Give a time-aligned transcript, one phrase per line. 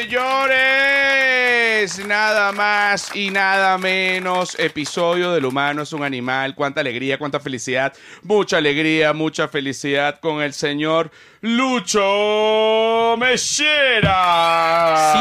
[0.00, 4.58] Señores, nada más y nada menos.
[4.58, 6.54] Episodio del humano es un animal.
[6.54, 7.92] Cuánta alegría, cuánta felicidad.
[8.22, 11.10] Mucha alegría, mucha felicidad con el señor
[11.42, 14.96] Lucho Mellera.
[15.12, 15.18] Sí,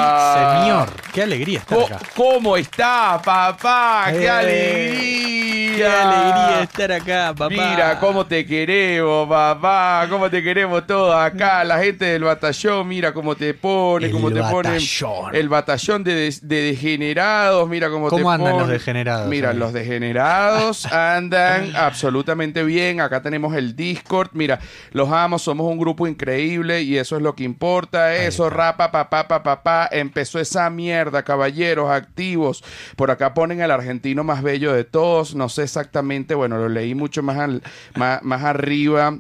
[0.64, 0.90] señor.
[1.14, 2.00] Qué alegría estar acá.
[2.16, 4.08] ¿Cómo está, papá?
[4.12, 5.40] ¡Qué Eh, alegría!
[5.80, 7.48] Qué alegría estar acá, papá.
[7.50, 13.14] Mira cómo te queremos, papá, cómo te queremos todos acá, la gente del batallón, mira
[13.14, 15.34] cómo te pone, El cómo te ponen batallón.
[15.36, 18.60] el batallón de, de degenerados, mira cómo, te ¿Cómo andan ponen.
[18.60, 19.66] los degenerados, Mira, amigo?
[19.66, 24.60] los degenerados andan absolutamente bien, acá tenemos el Discord, mira,
[24.92, 29.28] los amo, somos un grupo increíble y eso es lo que importa, eso, rapa, papá,
[29.28, 32.64] papá, papá, empezó esa mierda, caballeros activos,
[32.96, 36.96] por acá ponen el argentino más bello de todos, no sé exactamente, bueno, lo leí
[36.96, 37.64] mucho más, al-
[37.96, 39.18] más, más arriba.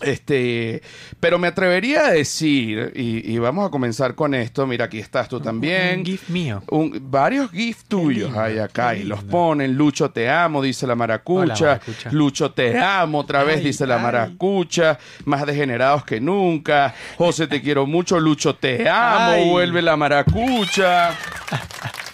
[0.00, 0.80] Este,
[1.18, 5.28] pero me atrevería a decir, y, y vamos a comenzar con esto, mira, aquí estás
[5.28, 5.98] tú también.
[6.00, 6.62] Un GIF mío.
[6.70, 9.74] Un- varios GIFs tuyos lindo, hay acá y los ponen.
[9.74, 11.52] Lucho te amo, dice la maracucha.
[11.52, 12.10] Hola, maracucha.
[12.12, 14.98] Lucho te amo, otra vez Ay, dice la maracucha.
[15.24, 16.94] Más degenerados que nunca.
[17.16, 19.50] José te quiero mucho, Lucho te amo, Ay.
[19.50, 21.10] vuelve la maracucha.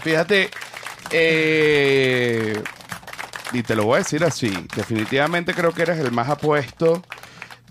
[0.03, 0.49] Fíjate,
[1.11, 2.63] eh,
[3.53, 7.03] y te lo voy a decir así, definitivamente creo que eres el más apuesto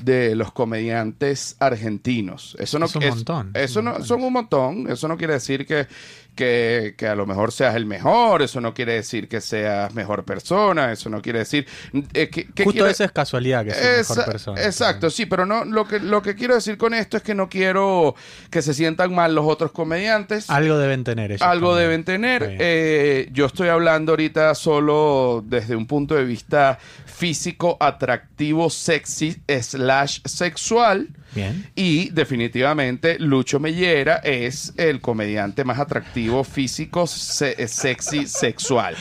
[0.03, 2.55] de los comediantes argentinos.
[2.59, 4.07] Eso no Es un montón, Eso un no montón.
[4.07, 4.89] son un montón.
[4.91, 5.87] Eso no quiere decir que,
[6.35, 8.41] que, que a lo mejor seas el mejor.
[8.41, 10.91] Eso no quiere decir que seas mejor persona.
[10.91, 11.67] Eso no quiere decir
[12.13, 14.61] eh, que, que Justo quiere- eso es casualidad que Esa- mejor persona.
[14.63, 17.49] Exacto, sí, pero no lo que lo que quiero decir con esto es que no
[17.49, 18.15] quiero
[18.49, 20.49] que se sientan mal los otros comediantes.
[20.49, 21.41] Algo deben tener ellos.
[21.41, 21.89] Algo también.
[21.89, 22.57] deben tener.
[22.59, 30.19] Eh, yo estoy hablando ahorita solo desde un punto de vista físico, atractivo, sexy, slash
[30.25, 31.09] sexual.
[31.35, 31.67] Bien.
[31.75, 38.95] Y definitivamente Lucho Mellera es el comediante más atractivo físico, se- sexy, sexual.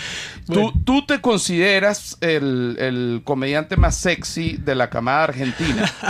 [0.47, 0.73] Bueno.
[0.73, 5.91] ¿Tú, tú te consideras el, el comediante más sexy de la camada argentina.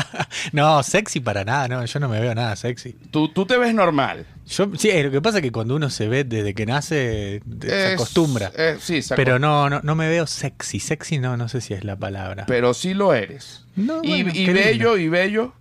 [0.52, 2.96] No, sexy para nada, no, yo no me veo nada sexy.
[3.10, 4.26] tú, tú te ves normal.
[4.48, 7.92] Yo, sí, lo que pasa es que cuando uno se ve desde que nace, se
[7.92, 8.50] acostumbra.
[8.56, 10.80] eh, sí, se Pero no, no, no me veo sexy.
[10.80, 12.44] Sexy no, no sé si es la palabra.
[12.46, 13.64] pero sí lo eres.
[13.76, 15.52] No, y bueno, y qué bello, y bello.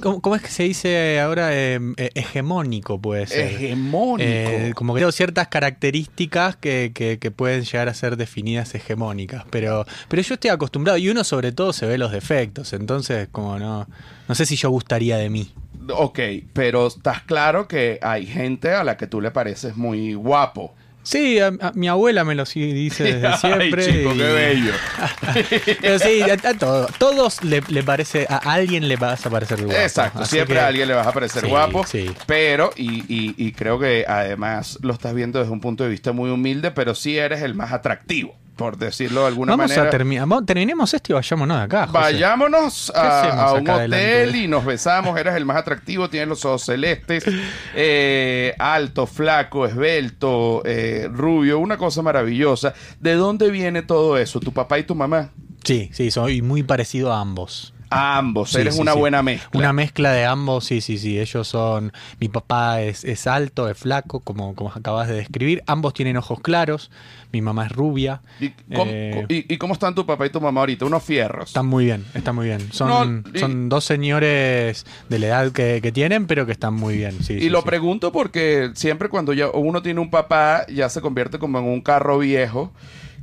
[0.00, 1.50] ¿Cómo, es que se dice ahora?
[1.54, 3.52] Eh, eh, hegemónico puede ser.
[3.54, 4.28] Hegemónico.
[4.28, 9.44] Eh, como que tengo ciertas características que, que- que pueden llegar a ser definidas hegemónicas,
[9.50, 13.58] pero, pero yo estoy acostumbrado y uno sobre todo se ve los defectos, entonces como
[13.58, 13.86] no,
[14.28, 15.52] no sé si yo gustaría de mí.
[15.88, 16.18] Ok,
[16.52, 20.74] pero estás claro que hay gente a la que tú le pareces muy guapo.
[21.06, 23.84] Sí, a, a- mi abuela me lo dice desde Ay, siempre.
[23.86, 24.72] chico, y- qué bello.
[25.80, 29.62] Pero sí, a, a todo- todos le, le parece, a alguien le vas a parecer
[29.62, 29.78] guapo.
[29.80, 32.10] Exacto, Así siempre que- a alguien le vas a parecer Sí, guapo, sí.
[32.26, 36.10] pero, y, y- y creo que además lo estás viendo desde un punto de vista
[36.12, 39.90] muy humilde, pero sí eres el más atractivo, por decirlo de alguna Vamos manera.
[39.94, 40.26] a.
[40.26, 41.86] Vamos, terminemos esto y vayámonos de acá.
[41.86, 41.98] José.
[41.98, 45.18] Vayámonos a, un hotel y nos besamos.
[45.18, 47.24] Eres el más atractivo, tienes los ojos celestes,
[47.74, 52.74] eh, alto, flaco, esbelto, eh, rubio, una cosa maravillosa.
[52.98, 54.40] ¿De dónde viene todo eso?
[54.40, 55.30] ¿Tu papá y tu mamá?
[55.62, 57.74] Sí, sí, soy muy parecido a ambos.
[57.96, 58.98] A ambos, Sí, eres sí, una sí.
[58.98, 59.58] buena mezcla.
[59.58, 61.18] Una mezcla de ambos, sí, sí, sí.
[61.18, 61.92] Ellos son.
[62.20, 65.62] Mi papá es, es alto, es flaco, como, como acabas de describir.
[65.66, 66.90] Ambos tienen ojos claros.
[67.32, 68.20] Mi mamá es rubia.
[68.40, 70.84] ¿Y cómo, Eh, y- y cómo están tu papá y tu mamá ahorita?
[70.86, 71.48] Unos fierros.
[71.48, 72.72] Están muy bien, están muy bien.
[72.72, 72.88] Son,
[73.22, 76.96] No, y- son dos señores de la edad que, que tienen, pero que están muy
[76.96, 77.18] bien.
[77.28, 81.58] Y lo pregunto porque siempre cuando ya uno tiene un papá, ya se convierte como
[81.58, 82.72] en un carro viejo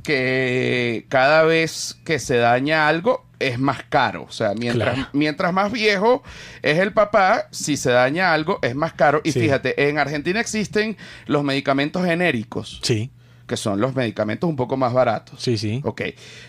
[0.02, 4.24] que cada vez que se daña algo es más caro.
[4.28, 5.08] O sea, mientras, Claro.
[5.12, 6.22] mientras más viejo
[6.62, 9.20] es el papá, si se daña algo es más caro.
[9.24, 9.40] Y Sí.
[9.40, 10.96] fíjate, en Argentina existen
[11.26, 13.10] los medicamentos genéricos, Sí,
[13.46, 15.42] que son los medicamentos un poco más baratos.
[15.42, 15.80] sí, sí.
[15.84, 16.02] Ok,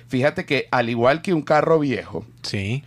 [0.07, 2.83] fíjate que al igual que un carro viejo, Sí.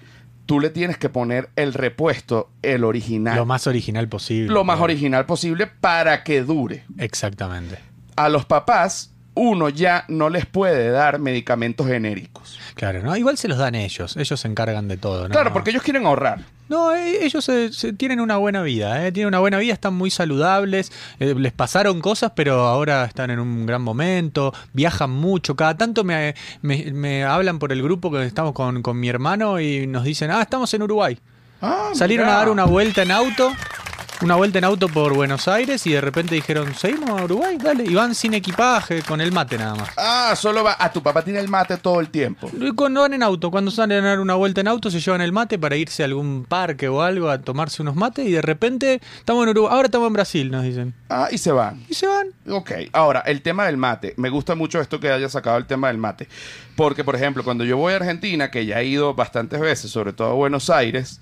[0.46, 3.36] tú le tienes que poner el repuesto, el original.
[3.36, 4.52] Lo más original posible.
[4.52, 4.84] lo más claro.
[4.84, 6.84] original posible para que dure.
[6.98, 7.78] Exactamente.
[8.16, 12.58] A los papás, uno ya no les puede dar medicamentos genéricos.
[12.74, 13.16] Claro, ¿no?
[13.16, 14.16] Igual se los dan ellos.
[14.16, 15.30] Ellos se encargan de todo, ¿no?
[15.32, 16.40] Claro, porque ellos quieren ahorrar.
[16.68, 19.10] No, eh, ellos se- se- tienen una buena vida, ¿eh?
[19.10, 23.38] tienen una buena vida, están muy saludables, eh, les pasaron cosas, pero ahora están en
[23.38, 28.22] un gran momento, viajan mucho, cada tanto me, me- me hablan por el grupo que
[28.26, 31.18] estamos con, con mi hermano y nos dicen, ah, estamos en Uruguay.
[31.62, 32.36] Ah, Salieron mirá.
[32.36, 33.50] a dar una vuelta en auto
[34.20, 37.84] una vuelta en auto por Buenos Aires y de repente dijeron, seguimos a Uruguay, dale.
[37.84, 39.90] Y van sin equipaje, con el mate nada más.
[39.96, 40.76] Ah, solo va.
[40.78, 42.50] Ah, tu papá tiene el mate todo el tiempo.
[42.60, 45.20] Y Cuando van en auto, cuando salen a dar una vuelta en auto, se llevan
[45.20, 48.42] el mate para irse a algún parque o algo a tomarse unos mates y de
[48.42, 50.94] repente estamos en Uruguay, ahora estamos en Brasil, nos dicen.
[51.08, 51.84] Ah, y se van.
[51.88, 52.28] Y se van.
[52.50, 54.14] Ok, ahora, el tema del mate.
[54.16, 56.26] Me gusta mucho esto que haya sacado el tema del mate.
[56.74, 60.12] Porque, por ejemplo, cuando yo voy a Argentina, que ya he ido bastantes veces, sobre
[60.12, 61.20] todo a Buenos Aires,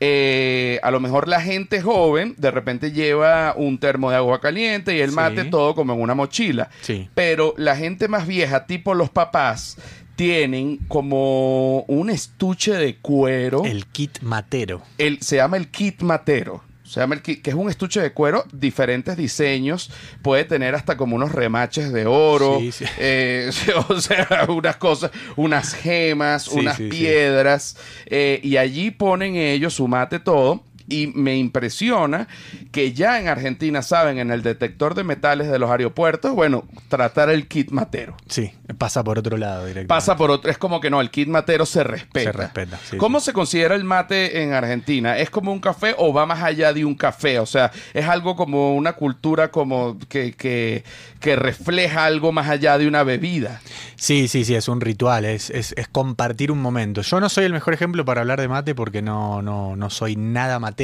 [0.00, 4.96] eh, a lo mejor la gente joven de repente lleva un termo de agua caliente
[4.96, 5.16] y el Sí.
[5.16, 6.70] mate todo como en una mochila.
[6.82, 7.08] Sí.
[7.14, 9.76] Pero la gente más vieja, tipo los papás,
[10.16, 13.64] tienen como un estuche de cuero.
[13.64, 14.82] El kit matero.
[14.98, 16.62] El- se llama el kit matero.
[16.88, 19.90] Se llama el kit, que es un estuche de cuero, diferentes diseños.
[20.22, 22.58] Puede tener hasta como unos remaches de oro.
[22.60, 22.84] Sí, sí.
[22.98, 23.50] eh,
[23.88, 27.76] o sea, unas cosas, unas gemas, Sí, unas piedras.
[28.06, 30.62] eh, y allí ponen ellos su mate todo.
[30.88, 32.28] Y me impresiona
[32.72, 37.30] que ya en Argentina saben en el detector de metales de los aeropuertos, bueno, tratar
[37.30, 38.16] el kit matero.
[38.28, 39.88] Sí, pasa por otro lado directamente.
[39.88, 42.32] Pasa por otro, es como que no, el kit matero se respeta.
[42.32, 43.26] Se respeta, sí, ¿Cómo sí.
[43.26, 45.18] se considera el mate en Argentina?
[45.18, 47.38] ¿Es como un café o va más allá de un café?
[47.38, 50.84] O sea, es algo como una cultura como que, que,
[51.20, 53.60] que refleja algo más allá de una bebida.
[53.96, 57.02] Sí, sí, sí, es un ritual, es, es, es compartir un momento.
[57.02, 60.16] Yo no soy el mejor ejemplo para hablar de mate porque no, no, no soy
[60.16, 60.77] nada matero,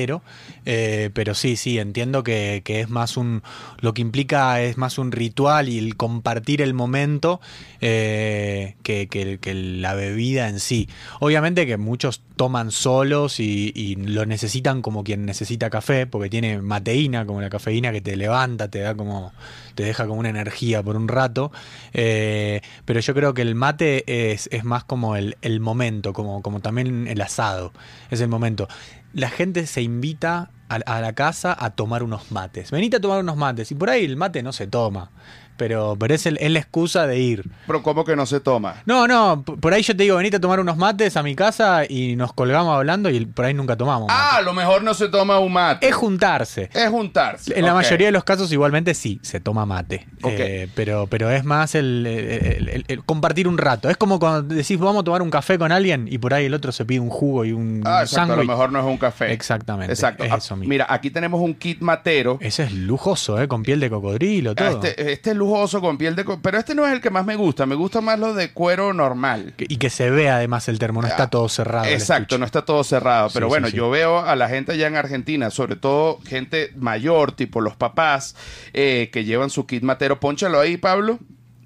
[0.66, 3.42] eh, pero sí, sí, entiendo que, es más un,
[3.80, 7.40] lo que implica es más un ritual y el compartir el momento
[7.80, 9.08] eh, que,
[9.54, 10.88] la bebida en sí.
[11.20, 17.24] Obviamente que muchos toman solos y, lo necesitan como quien necesita café, porque tiene mateína,
[17.26, 19.32] como la cafeína que te levanta, te da como
[19.74, 21.52] te deja como una energía por un rato.
[21.92, 26.42] Eh, pero yo creo que el mate es, es más como el, el momento, como,
[26.42, 27.72] como también el asado.
[28.10, 28.68] Es el momento.
[29.14, 32.70] La gente se invita a, a la casa a tomar unos mates.
[32.70, 33.70] Venite a tomar unos mates.
[33.70, 35.10] Y por ahí el mate no se toma.
[35.56, 37.44] Pero, pero es, el- es la excusa de ir.
[37.66, 38.82] Pero ¿cómo que no se toma?
[38.86, 41.84] No, no, por ahí yo te digo, venite a tomar unos mates a mi casa
[41.88, 44.08] y nos colgamos hablando y por ahí nunca tomamos.
[44.08, 44.20] mate.
[44.20, 45.86] Ah, a lo mejor no se toma un mate.
[45.88, 46.70] Es juntarse.
[46.74, 47.58] Es juntarse.
[47.58, 50.06] En la mayoría de los casos igualmente sí, se toma mate.
[50.22, 50.32] Ok.
[50.36, 53.88] Eh, pero, pero es más el, el- el- el compartir un rato.
[53.88, 56.54] Es como cuando decís vamos a tomar un café con alguien y por ahí el
[56.54, 58.32] otro se pide un jugo y un Ah, exacto.
[58.32, 59.32] A lo mejor no es un café.
[59.32, 60.24] Exactamente, Exacto.
[60.24, 60.68] es Ah, eso mismo.
[60.70, 62.38] Mira, aquí tenemos un kit matero.
[62.40, 63.46] Ese es lujoso, ¿eh?
[63.48, 64.68] Con piel de cocodrilo, todo.
[64.68, 66.24] Este, este es lujoso con piel de...
[66.42, 67.66] Pero este no es el que más me gusta.
[67.66, 69.52] Me gusta más lo de cuero normal.
[69.56, 71.84] Que- Y que se ve además el termo, no está todo cerrado.
[71.84, 73.28] Ah, Exacto, no está todo cerrado.
[73.32, 73.76] Pero Sí, bueno, sí, sí.
[73.76, 78.34] yo veo a la gente allá en Argentina, sobre todo gente mayor, tipo los papás,
[78.72, 80.18] eh, que llevan su kit matero.
[80.20, 81.18] Pónchalo ahí, Pablo.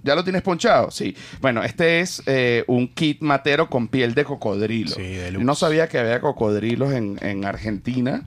[0.02, 0.90] ¿Ya lo tienes ponchado?
[0.90, 1.16] Sí.
[1.40, 4.94] Bueno, este es eh, un kit matero con piel de cocodrilo.
[4.94, 5.44] Sí, de lujo.
[5.44, 8.26] no sabía que había cocodrilos en, en Argentina.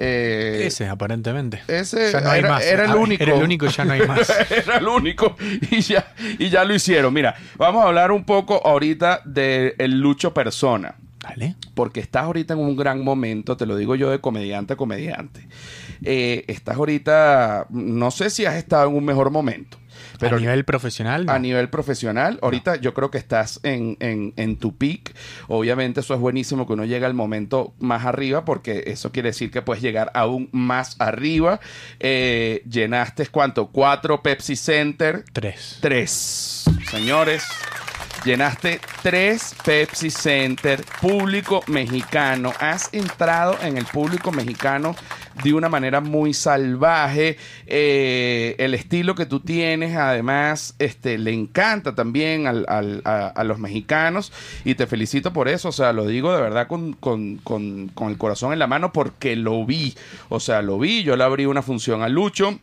[0.00, 1.60] Eh, Ese, aparentemente.
[1.66, 2.64] ese Ya no hay era, más.
[2.64, 3.22] era el Ah, único.
[3.22, 4.30] Era el único y ya no hay más.
[4.50, 5.36] era el único
[5.70, 7.12] y ya, y ya lo hicieron.
[7.12, 10.94] Mira, vamos a hablar un poco ahorita del Lucho Persona.
[11.20, 11.56] Dale.
[11.74, 15.48] Porque estás ahorita en un gran momento, te lo digo yo de comediante a comediante.
[16.04, 19.78] Eh, estás ahorita, no sé si has estado en un mejor momento,
[20.18, 21.32] pero a nivel profesional, no.
[21.32, 25.14] a nivel profesional, ahorita yo creo que estás en, en, en tu peak.
[25.48, 29.50] Obviamente eso es buenísimo que uno llegue al momento más arriba porque eso quiere decir
[29.50, 31.60] que puedes llegar aún más arriba.
[32.00, 33.68] Eh, llenaste cuánto?
[33.68, 35.24] Cuatro Pepsi Center.
[35.32, 35.78] Tres.
[35.80, 36.64] Tres.
[36.90, 37.44] Señores,
[38.24, 42.52] llenaste tres Pepsi Center, público mexicano.
[42.58, 44.94] Has entrado en el público mexicano
[45.42, 47.36] de una manera muy salvaje.
[47.66, 53.58] Eh, el estilo que tú tienes, además, este, le encanta también al- al- a, los
[53.58, 54.32] mexicanos.
[54.64, 55.68] Y te felicito por eso.
[55.68, 58.92] O sea, lo digo de verdad con, con- con- con el corazón en la mano
[58.92, 59.94] porque lo vi.
[60.28, 61.02] O sea, lo vi.
[61.02, 62.58] Yo le abrí una función a Lucho.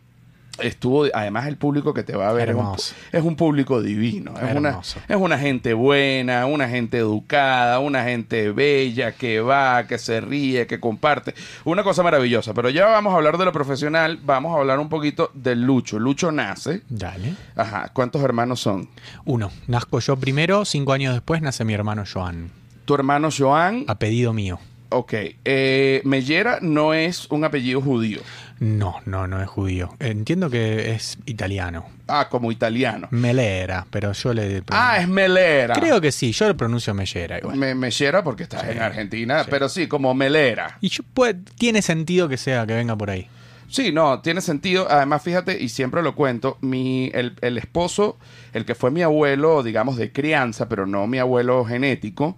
[0.60, 2.76] Estuvo, además el público que te va a ver es un,
[3.12, 4.34] es un público divino.
[4.42, 9.98] Es una, es una gente buena, una gente educada, una gente bella que va, que
[9.98, 11.34] se ríe, que comparte.
[11.66, 12.54] Una cosa maravillosa.
[12.54, 14.20] Pero ya vamos a hablar de lo profesional.
[14.24, 16.00] Vamos a hablar un poquito del Lucho.
[16.00, 16.82] Lucho nace.
[16.90, 17.34] Dale.
[17.56, 17.90] Ajá.
[17.94, 18.90] ¿Cuántos hermanos son?
[19.26, 19.52] Uno.
[19.68, 22.50] Nazco yo primero, cinco años después nace mi hermano Joan.
[22.86, 23.84] Tu hermano Joan.
[23.88, 24.60] A pedido mío.
[24.90, 25.14] Ok.
[25.44, 28.22] Eh, Mellera no es un apellido judío.
[28.60, 29.94] No, no, no es judío.
[30.00, 31.86] Entiendo que es italiano.
[32.08, 33.08] Ah, como italiano.
[33.12, 34.64] Melera, pero yo le.
[34.70, 35.76] Ah, es Melera.
[35.76, 37.58] Creo que sí, yo le pronuncio Mellera igual.
[37.58, 39.48] Me, Mellera porque estás Sí, en Argentina, sí.
[39.50, 40.78] pero sí, como Melera.
[40.80, 43.28] Y yo, pues, tiene sentido que sea, que venga por ahí.
[43.68, 44.88] Sí, no, tiene sentido.
[44.90, 48.18] Además, fíjate, y siempre lo cuento, mi, el, el esposo,
[48.54, 52.38] el que fue mi abuelo, digamos, de crianza, pero no mi abuelo genético,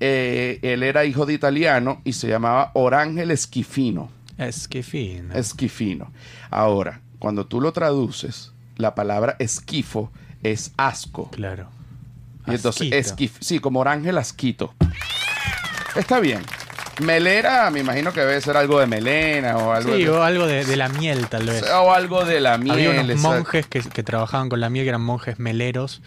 [0.00, 4.10] eh, él era hijo de italiano y se llamaba Orangel Esquifino.
[4.38, 5.34] Esquifino.
[5.34, 6.12] Esquifino.
[6.50, 10.10] Ahora, cuando tú lo traduces, la palabra esquifo
[10.42, 11.30] es asco.
[11.30, 11.68] Claro.
[12.46, 14.74] Y entonces, esquif, sí, como Orangel Asquito.
[15.94, 16.40] Está bien.
[17.00, 20.46] Melera, me imagino que debe ser algo de melena o algo, Sí, de, o algo
[20.46, 21.62] de, de la miel, tal vez.
[21.70, 22.72] o algo de la miel.
[22.88, 26.02] Había unos monjes que, que trabajaban con la miel, que eran monjes meleros.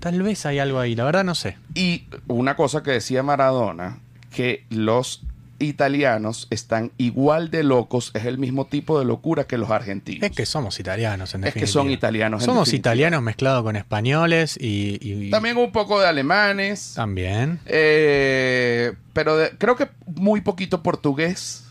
[0.00, 1.58] Tal vez hay algo ahí, la verdad no sé.
[1.74, 3.98] Y una cosa que decía Maradona,
[4.34, 5.22] que los
[5.58, 10.28] italianos están igual de locos, es el mismo tipo de locura que los argentinos.
[10.30, 11.82] Es que somos italianos, en Es que definitiva.
[11.82, 12.42] son italianos.
[12.42, 12.92] en Somos definitiva.
[12.92, 14.98] italianos mezclados con españoles y...
[15.00, 16.92] y- También un poco de alemanes.
[16.96, 17.60] También.
[17.66, 21.64] eh, pero de- creo que muy poquito portugués.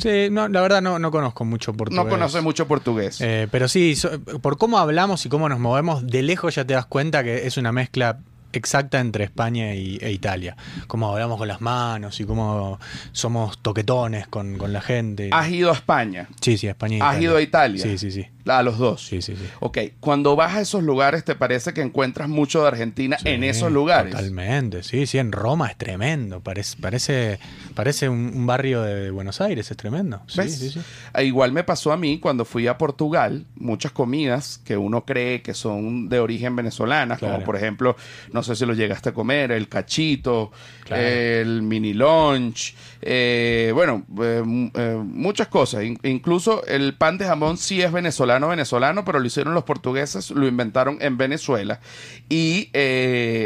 [0.00, 2.04] Sí, no, la verdad no, no conozco mucho portugués.
[2.04, 3.18] No conoce mucho portugués.
[3.20, 6.74] Eh, pero sí, so- por cómo hablamos y cómo nos movemos, de lejos ya te
[6.74, 8.18] das cuenta que es una mezcla
[8.56, 10.56] exacta entre España y, e Italia.
[10.86, 12.78] Cómo hablamos con las manos y cómo
[13.12, 15.30] somos toquetones con, con la gente.
[15.32, 16.28] ¿Has ido a España?
[16.40, 17.24] Sí, sí, España y ¿Has Italia.
[17.28, 17.82] ido a Italia?
[17.82, 18.26] Sí, sí, sí.
[18.46, 19.04] A los dos.
[19.06, 19.42] Sí, sí, sí.
[19.60, 23.72] Ok, cuando vas a esos lugares, ¿te parece que encuentras mucho de Argentina en esos
[23.72, 24.12] lugares?
[24.12, 26.40] Totalmente, sí, sí, en Roma es tremendo.
[26.40, 27.38] Parece, parece,
[27.74, 30.22] parece un, un barrio de Buenos Aires, es tremendo.
[30.28, 30.58] Sí, ¿Ves?
[30.58, 30.80] sí, sí.
[31.12, 35.42] Ah, Igual me pasó a mí cuando fui a Portugal, muchas comidas que uno cree
[35.42, 37.96] que son de origen venezolana, como por ejemplo,
[38.32, 40.52] no sé si lo llegaste a comer, el cachito,
[40.84, 41.02] Claro.
[41.02, 44.42] el mini lunch, eh, bueno, eh,
[44.74, 45.84] eh, muchas cosas.
[45.84, 50.30] In- incluso el pan de jamón sí es venezolano, venezolano, pero lo hicieron los portugueses,
[50.30, 51.80] lo inventaron en Venezuela
[52.28, 52.70] y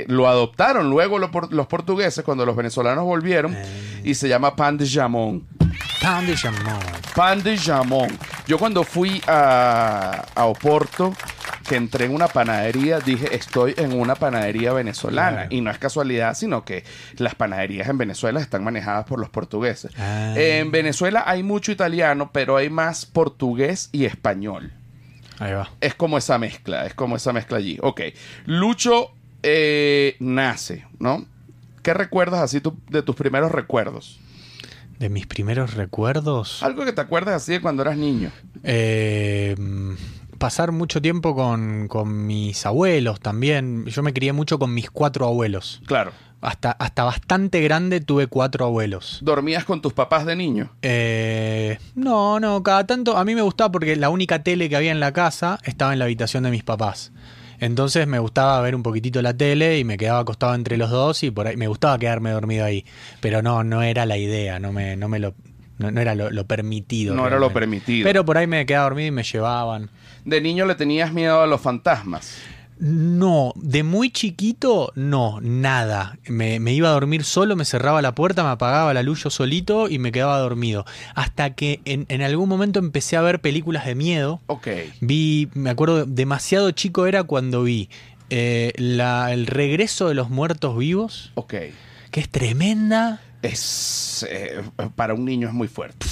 [0.08, 3.56] lo adoptaron luego lo por- los portugueses cuando los venezolanos volvieron
[4.04, 5.44] y se llama pan de jamón.
[6.02, 6.80] Pan de jamón.
[7.14, 8.08] Pan de jamón.
[8.46, 11.14] Yo cuando fui a, a Oporto,
[11.70, 15.30] que entré en una panadería, dije, estoy en una panadería venezolana.
[15.42, 15.48] Claro.
[15.54, 16.82] Y no es casualidad, sino que
[17.16, 19.92] las panaderías en Venezuela están manejadas por los portugueses.
[19.96, 20.34] Ah.
[20.36, 24.72] En Venezuela hay mucho italiano, pero hay más portugués y español.
[25.38, 25.70] Ahí va.
[25.80, 27.78] Es como esa mezcla, es como esa mezcla allí.
[27.82, 28.00] Ok.
[28.46, 29.12] Lucho
[29.44, 31.24] eh, nace, ¿no?
[31.82, 34.18] ¿Qué recuerdas así tu- de tus primeros recuerdos?
[34.98, 36.62] De mis primeros recuerdos.
[36.64, 38.30] Algo que te acuerdas así de cuando eras niño.
[38.64, 39.94] Eh, mm,
[40.40, 43.84] pasar mucho tiempo con, con mis abuelos también.
[43.84, 45.82] Yo me crié mucho con mis cuatro abuelos.
[45.86, 46.12] Claro.
[46.40, 49.18] Hasta, hasta bastante grande tuve cuatro abuelos.
[49.22, 50.70] ¿Dormías con tus papás de niño?
[50.80, 54.90] Eh, no, no, cada tanto a mí me gustaba porque la única tele que había
[54.90, 57.12] en la casa estaba en la habitación de mis papás.
[57.58, 61.22] Entonces me gustaba ver un poquitito la tele y me quedaba acostado entre los dos
[61.22, 62.86] y por ahí me gustaba quedarme dormido ahí.
[63.20, 65.34] Pero no, no era la idea, no me, no me lo,
[65.80, 67.14] no, no era lo, lo permitido.
[67.14, 68.04] No era lo permitido.
[68.04, 69.90] Pero por ahí me quedaba dormido y me llevaban.
[70.24, 72.36] De niño le tenías miedo a los fantasmas.
[72.82, 76.16] No, de muy chiquito, no, nada.
[76.26, 79.28] Me, me iba a dormir solo, me cerraba la puerta, me apagaba la luz yo
[79.28, 80.86] solito y me quedaba dormido.
[81.14, 84.40] Hasta que en, en algún momento empecé a ver películas de miedo.
[84.46, 84.68] Ok.
[85.02, 87.90] Vi, me acuerdo, demasiado chico era cuando vi
[88.30, 91.54] eh, la- el regreso de los muertos vivos, Ok.
[92.10, 93.20] que es tremenda.
[93.42, 94.26] Es.
[94.28, 94.62] eh,
[94.96, 96.06] para un niño es muy fuerte.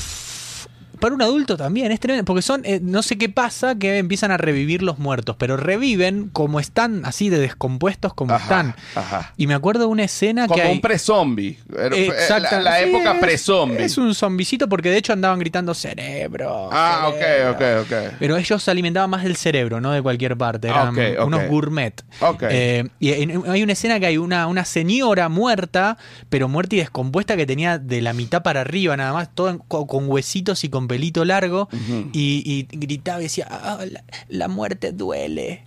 [1.01, 4.31] Para un adulto también, es tremendo, porque son, eh, no sé qué pasa, que empiezan
[4.31, 8.75] a revivir los muertos, pero reviven como están, así de descompuestos como Ajá, están.
[8.95, 9.33] Ajá.
[9.37, 11.59] Y me acuerdo de una escena que Como un pre-zombie.
[11.77, 12.57] Era- eh, Exacto.
[12.57, 13.83] La, la Sí, época pre-zombie.
[13.85, 16.69] Es un zombicito porque de hecho andaban gritando cerebro.
[16.73, 17.53] Ah, cerebro".
[17.53, 18.15] ok, ok, ok.
[18.19, 20.69] Pero ellos se alimentaban más del cerebro, no de cualquier parte.
[20.69, 22.03] Eran unos gourmet.
[22.21, 22.43] Ok.
[22.51, 25.97] Eh, y en- hay una escena que hay una, una señora muerta,
[26.29, 29.59] pero muerta y descompuesta que tenía de la mitad para arriba nada más, todo en-
[29.59, 31.69] con huesitos y con pelito largo.
[32.13, 35.63] Y, y gritaba y decía, "Ah, la, la muerte duele.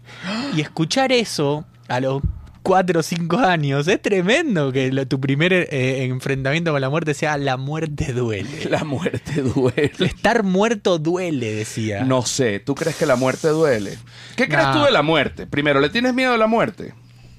[0.56, 2.22] Y escuchar eso a los
[2.64, 7.14] 4 o 5 años es tremendo que lo- tu primer eh, enfrentamiento con la muerte
[7.16, 8.66] sea la muerte duele.
[8.70, 9.92] La muerte duele.
[10.00, 12.04] Estar muerto duele, decía.
[12.04, 13.98] No sé, ¿tú crees que la muerte duele?
[14.36, 15.48] ¿Qué crees tú de la muerte?
[15.48, 16.94] Primero, ¿le tienes miedo a la muerte?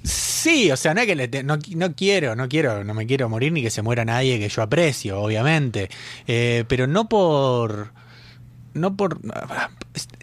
[0.04, 3.06] Sí, o sea, no es que le te- no, no quiero, no quiero, no me
[3.06, 5.88] quiero morir ni que se muera nadie que yo aprecio, obviamente.
[6.26, 7.92] Eh, pero no por.
[8.74, 9.20] No por.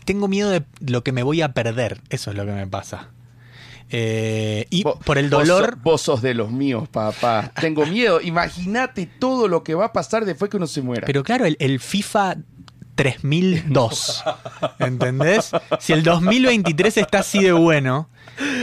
[0.06, 2.02] Tengo miedo de lo que me voy a perder.
[2.10, 3.10] Eso es lo que me pasa.
[3.92, 5.78] Eh, y por el dolor.
[5.82, 7.52] Vos, sos de los míos, papá.
[7.60, 8.20] Tengo miedo.
[8.22, 11.06] Imagínate todo lo que va a pasar después que uno se muera.
[11.06, 12.36] Pero claro, el, el FIFA
[12.96, 14.24] 3002.
[14.80, 15.52] ¿Entendés?
[15.80, 18.10] Si el 2023 está así de bueno,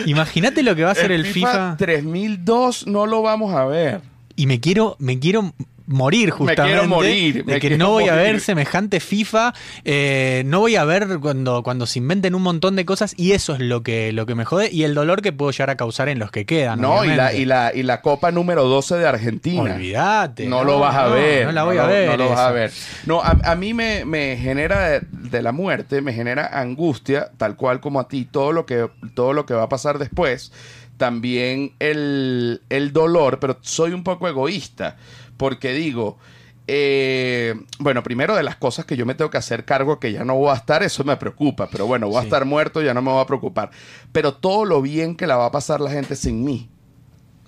[0.07, 1.77] imagínate lo que va a ser el, FIFA.
[1.77, 4.01] 3002 no lo vamos a ver.
[4.37, 5.55] Y me quiero, me quiero
[5.87, 6.73] morir justamente.
[6.73, 10.77] quiero morir, me de que quiero no voy a ver semejante FIFA, eh, no voy
[10.77, 14.13] a ver cuando, cuando se inventen un montón de cosas y eso es lo que,
[14.13, 16.45] lo que me jode y el dolor que puedo llegar a causar en los que
[16.47, 16.81] quedan.
[16.81, 19.75] No, y la, y, la, y la Copa número 12 de Argentina.
[19.75, 20.47] Olvídate.
[20.47, 21.47] No, lo vas a no, ver.
[21.47, 22.09] No la voy no a ver.
[22.09, 22.73] No lo vas a ver.
[23.07, 27.57] No, a, a mí me, me genera de, de la muerte, me genera angustia, tal
[27.57, 30.53] cual como a ti, todo lo que, todo lo que va a pasar después.
[30.97, 34.97] También el, el dolor, pero soy un poco egoísta,
[35.37, 36.19] porque digo,
[36.67, 40.25] eh, bueno, primero de las cosas que yo me tengo que hacer cargo que ya
[40.25, 42.27] no voy a estar, eso me preocupa, pero bueno, voy a Sí.
[42.27, 43.71] estar muerto, ya no me voy a preocupar.
[44.13, 46.69] Pero todo lo bien que la va a pasar la gente sin mí,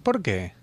[0.02, 0.54] ¿Por qué?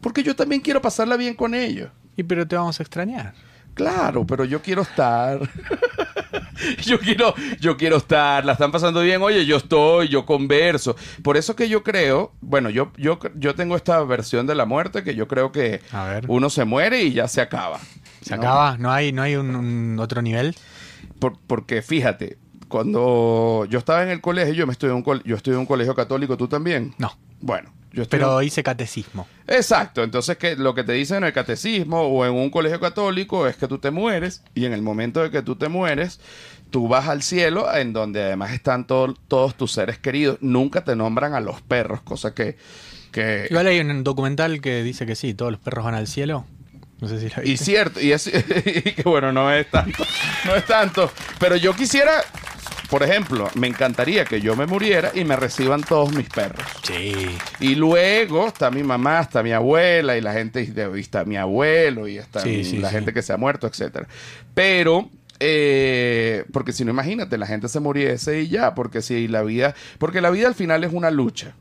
[0.00, 1.90] porque yo también quiero pasarla bien con ellos.
[2.16, 3.34] Y pero te vamos a extrañar.
[3.74, 5.40] Claro, pero yo quiero estar.
[6.82, 8.44] yo quiero, yo quiero estar.
[8.44, 9.20] La están pasando bien.
[9.22, 10.96] Oye, yo estoy, yo converso.
[11.22, 15.02] Por eso que yo creo, bueno, yo, yo, yo tengo esta versión de la muerte
[15.02, 16.24] que yo creo que A ver.
[16.28, 17.80] uno se muere y ya se acaba.
[18.22, 18.42] ¿Se ¿no?
[18.42, 18.76] acaba?
[18.78, 20.54] ¿No hay, no hay un, un otro nivel?
[21.18, 22.38] Por- porque fíjate,
[22.68, 25.60] cuando yo estaba en el colegio, yo me estudié en un, col- yo estudié en
[25.60, 26.94] un colegio católico, ¿tú también?
[26.98, 27.12] No.
[27.40, 29.26] Bueno, yo Pero hice catecismo.
[29.46, 33.46] Exacto, entonces que lo que te dicen en el catecismo o en un colegio católico
[33.46, 36.20] es que tú te mueres y en el momento de que tú te mueres,
[36.70, 40.38] tú vas al cielo en donde además están todo- todos tus seres queridos.
[40.40, 42.56] Nunca te nombran a los perros, cosa que...
[43.12, 46.44] que Igual hay un documental que dice que sí, todos los perros van al cielo.
[47.00, 47.64] No sé si lo y viste.
[47.64, 50.04] cierto, y, es, y que bueno, no es tanto,
[50.46, 52.22] no es tanto, pero yo quisiera,
[52.88, 56.64] por ejemplo, me encantaría que yo me muriera y me reciban todos mis perros.
[56.82, 57.36] Sí.
[57.60, 62.06] Y luego está mi mamá, está mi abuela y la gente, y está mi abuelo
[62.06, 62.96] y está Sí, sí, la sí.
[62.96, 64.06] gente que se ha muerto, etcétera.
[64.54, 65.08] Pero,
[65.40, 69.74] eh, porque si no, imagínate, la gente se muriese y ya, porque si la vida,
[69.98, 71.54] porque la vida al final es una lucha.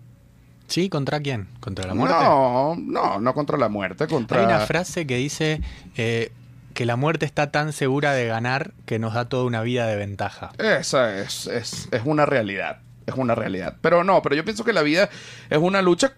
[0.68, 0.90] ¿Sí?
[0.90, 1.48] ¿Contra quién?
[1.60, 2.16] ¿Contra la muerte?
[2.20, 4.40] No, no, no contra la muerte, contra...
[4.40, 5.62] Hay una frase que dice
[5.98, 6.32] eh,
[6.74, 9.96] que la muerte está tan segura de ganar que nos da toda una vida de
[9.96, 10.52] ventaja.
[10.58, 12.80] Esa es, es, es una realidad.
[13.06, 13.76] Es una realidad.
[13.82, 15.10] Pero no, pero yo pienso que la vida
[15.50, 16.14] es una lucha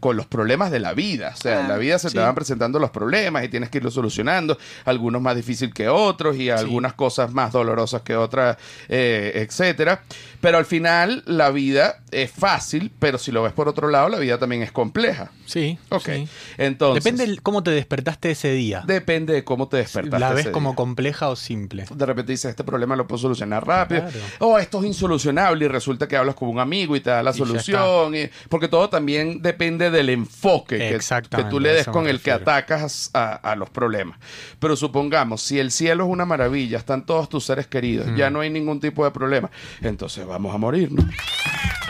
[0.00, 1.32] con los problemas de la vida.
[1.34, 2.14] O sea, en la vida se sí.
[2.14, 4.58] te van presentando los problemas y tienes que irlos solucionando.
[4.84, 8.56] Algunos más difíciles que otros y algunas cosas más dolorosas que otras,
[8.88, 10.02] eh, etcétera.
[10.40, 14.18] Pero al final la vida es fácil, pero si lo ves por otro lado, la
[14.18, 15.30] vida también es compleja.
[15.46, 15.78] Sí.
[15.90, 16.02] Ok.
[16.04, 16.28] sí.
[16.58, 18.82] Entonces, Depende el- cómo te despertaste ese día.
[18.86, 20.18] depende de cómo te despertaste.
[20.18, 20.76] ¿La ves ese como día.
[20.76, 21.84] compleja o simple?
[21.94, 24.02] De repente dices, este problema lo puedo solucionar rápido.
[24.02, 24.18] Claro.
[24.40, 27.30] Oh, esto es insolucionable y resulta que hablas con un amigo y te da la
[27.30, 28.14] Y solución.
[28.14, 30.98] y- porque todo también depende del enfoque que,
[31.36, 34.18] que tú le des con el que atacas a, a los problemas.
[34.58, 38.16] Pero supongamos, si el cielo es una maravilla, están todos tus seres queridos, Mm.
[38.16, 41.04] ya no hay ningún tipo de problema, entonces vamos a morirnos.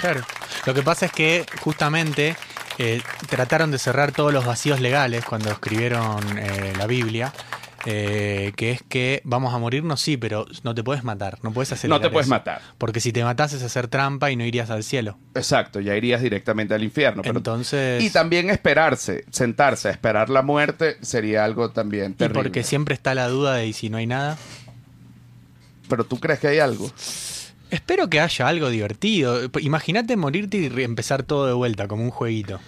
[0.01, 0.23] Claro.
[0.67, 2.37] Lo que pasa es que justamente
[2.79, 7.33] eh, trataron de cerrar todos los vacíos legales cuando escribieron eh, la Biblia.
[7.89, 11.71] eh, que es que vamos a morirnos, sí, pero no te puedes matar, no puedes
[11.71, 12.61] hacer No te puedes matar.
[12.79, 15.19] Porque si te matas es hacer trampa y no irías al cielo.
[15.37, 17.23] Exacto, ya irías directamente al infierno.
[17.23, 18.03] pero- Entonces.
[18.03, 22.43] y también esperarse, sentarse a esperar la muerte sería algo también y terrible.
[22.43, 24.37] porque siempre está la duda de ¿y si no hay nada.
[25.89, 26.91] Pero tú crees que hay algo.
[27.71, 29.51] Espero que haya algo divertido.
[29.61, 32.61] Imagínate morirte y empezar todo de vuelta, como un jueguito.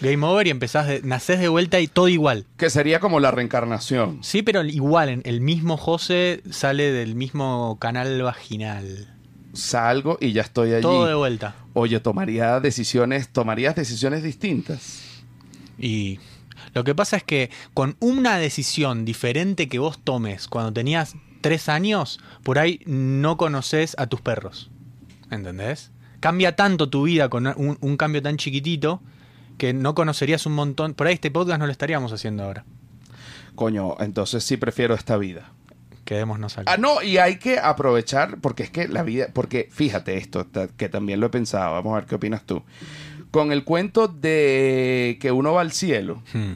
[0.00, 2.46] Game over y empezás de, nacés de vuelta y todo igual.
[2.56, 4.18] Que sería como la reencarnación.
[4.22, 9.14] Sí, pero igual, el mismo José sale del mismo canal vaginal.
[9.52, 10.82] Salgo y ya estoy allí.
[10.82, 11.54] Todo de vuelta.
[11.72, 15.02] Oye, tomaría decisiones, tomarías decisiones distintas.
[15.78, 16.20] Y
[16.74, 21.14] lo que pasa es que con una decisión diferente que vos tomes cuando tenías
[21.46, 24.68] tres años, por ahí no conoces a tus perros.
[25.30, 25.92] ¿Entendés?
[26.18, 29.00] Cambia tanto tu vida con un, un cambio tan chiquitito
[29.58, 30.94] que no conocerías un montón.
[30.94, 32.64] Por ahí este podcast no lo estaríamos haciendo ahora.
[33.54, 35.52] Coño, entonces sí prefiero esta vida.
[36.04, 36.66] Quedémonos aquí.
[36.68, 40.88] Ah, no, y hay que aprovechar, porque es que la vida, porque fíjate esto, que
[40.88, 42.62] también lo he pensado, vamos a ver qué opinas tú.
[43.30, 46.54] Con el cuento de que uno va al cielo, Hmm.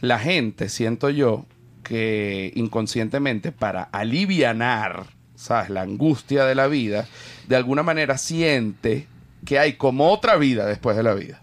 [0.00, 1.46] la gente, siento yo,
[1.84, 5.70] que inconscientemente para alivianar, ¿sabes?
[5.70, 7.06] La angustia de la vida,
[7.46, 9.06] de alguna manera siente
[9.44, 11.42] que hay como otra vida después de la vida.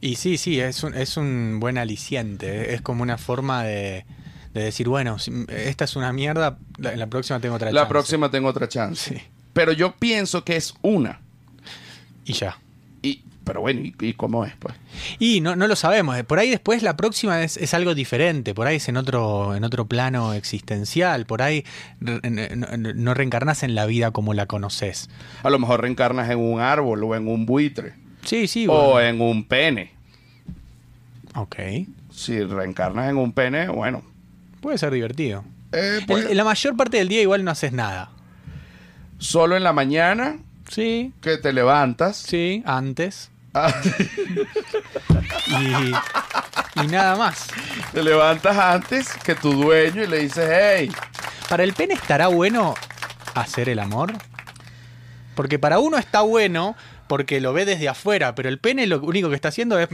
[0.00, 2.74] Y sí, sí, es un, es un buen aliciente.
[2.74, 4.04] Es como una forma de,
[4.52, 7.80] de decir, bueno, si- esta es una mierda, la, en la próxima tengo otra La
[7.82, 7.88] chance.
[7.90, 9.14] próxima tengo otra chance.
[9.16, 9.22] Sí.
[9.52, 11.20] Pero yo pienso que es una.
[12.24, 12.58] Y ya.
[13.44, 14.74] Pero bueno, ¿y, y cómo es, pues?
[15.18, 16.20] Y no, no lo sabemos.
[16.24, 18.54] Por ahí después la próxima es, es algo diferente.
[18.54, 21.26] Por ahí es en otro, en otro plano existencial.
[21.26, 21.64] Por ahí
[22.00, 22.20] re-
[22.56, 25.10] no, no reencarnas en la vida como la conoces.
[25.42, 27.94] A lo mejor reencarnas en un árbol o en un buitre.
[28.24, 28.66] Sí, sí.
[28.68, 29.92] O en un pene.
[31.34, 31.56] Ok.
[32.12, 34.02] Si reencarnas en un pene, bueno,
[34.60, 35.44] Puede ser divertido.
[35.72, 38.10] Eh, pues, la mayor parte del día igual no haces nada.
[39.18, 40.38] solo en la mañana
[40.70, 42.16] Sí, que te levantas.
[42.16, 43.30] sí, antes.
[43.54, 43.72] Ah,
[45.46, 45.92] Y,
[46.82, 47.46] y nada más.
[47.92, 50.90] te levantas antes que tu dueño y le dices, hey,
[51.48, 52.74] ¿Para el pene estará bueno
[53.34, 54.12] hacer el amor?
[55.34, 56.74] Porque para uno está bueno
[57.06, 59.88] porque lo ve desde afuera, pero el pene lo único que está haciendo es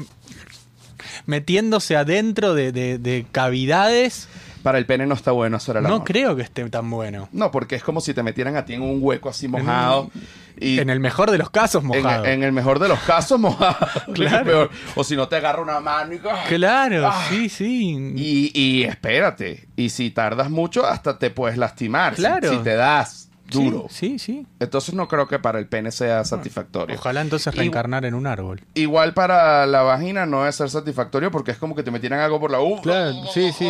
[1.26, 4.28] metiéndose adentro de, de- de cavidades.
[4.62, 6.04] Para el pene no está bueno hacer el No amor.
[6.04, 7.28] creo que esté tan bueno.
[7.32, 10.10] No, porque es como si te metieran a ti en un hueco así mojado.
[10.58, 12.26] Y En el mejor de los casos, mojado.
[12.26, 13.76] en el mejor de los casos, mojado.
[14.14, 14.44] Claro.
[14.44, 14.70] Peor.
[14.94, 16.18] O si no te agarra una mano y...
[16.48, 17.24] Claro, Ah.
[17.30, 18.12] sí, sí.
[18.16, 22.14] Y, y espérate, y si tardas mucho, hasta te puedes lastimar.
[22.14, 22.50] si- Claro.
[22.50, 23.86] Si, te das duro.
[23.90, 24.18] Sí, sí.
[24.18, 24.46] sí.
[24.60, 26.96] Entonces no creo que para el pene sea satisfactorio.
[26.96, 28.60] Ojalá entonces Y- reencarnar en un árbol.
[28.74, 32.38] Igual para la vagina no es ser satisfactorio porque es como que te metieran algo
[32.40, 32.80] por la U.
[32.82, 33.66] Claro, sí, sí,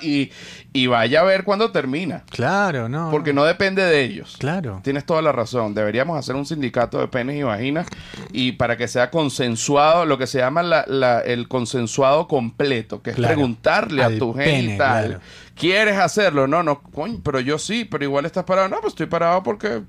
[0.00, 0.30] Y,
[0.72, 2.22] y vaya a ver cuándo termina.
[2.30, 3.10] Claro, no.
[3.10, 4.36] Porque no depende de ellos.
[4.38, 4.80] Claro.
[4.84, 5.74] Tienes toda la razón.
[5.74, 7.86] Deberíamos hacer un sindicato de penes y vaginas
[8.32, 13.10] y para que sea consensuado, lo que se llama la- la- el consensuado completo, que
[13.10, 13.34] es Claro.
[13.34, 15.20] preguntarle Al a tu pene, genital, claro.
[15.58, 16.46] ¿Quieres hacerlo?
[16.46, 18.68] No, no, coño, pero yo sí, pero igual estás parado.
[18.68, 19.82] No, pues estoy parado porque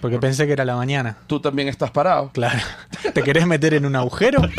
[0.00, 1.16] Porque pensé que era la mañana.
[1.26, 2.30] tú también estás parado.
[2.32, 2.58] Claro.
[3.12, 4.40] ¿Te querés meter en un agujero?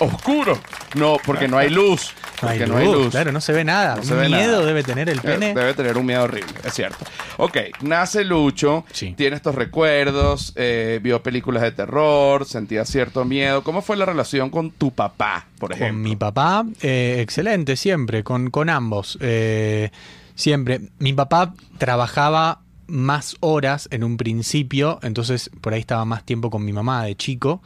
[0.00, 0.58] No, oscuro.
[0.94, 2.12] No, porque no hay luz.
[2.42, 3.10] No hay luz, no hay luz.
[3.10, 3.96] Claro, no se ve nada.
[3.96, 4.66] No se ve Miedo nada.
[4.66, 5.54] debe tener el Eh, pene.
[5.54, 7.04] Debe tener un miedo horrible, es cierto.
[7.36, 9.14] Ok, nace Lucho, Sí.
[9.16, 13.62] tiene estos recuerdos, eh, vio películas de terror, sentía cierto miedo.
[13.62, 15.94] ¿Cómo fue la relación con tu papá, por ejemplo?
[15.94, 19.18] Con mi papá, eh, excelente, siempre, con, con ambos.
[19.20, 19.90] eh,
[20.34, 20.80] siempre.
[20.98, 26.64] Mi papá trabajaba más horas en un principio, entonces por ahí estaba más tiempo con
[26.64, 27.62] mi mamá de chico.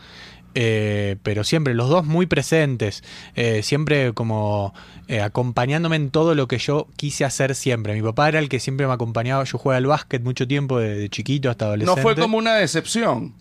[0.54, 3.02] eh, pero siempre, los dos muy presentes,
[3.36, 4.74] eh, siempre como
[5.08, 7.94] eh, acompañándome en todo lo que yo quise hacer siempre.
[7.94, 10.94] Mi papá era el que siempre me acompañaba, yo jugaba al básquet mucho tiempo, de,
[10.98, 12.02] de chiquito hasta no adolescente.
[12.02, 13.34] fue como una decepción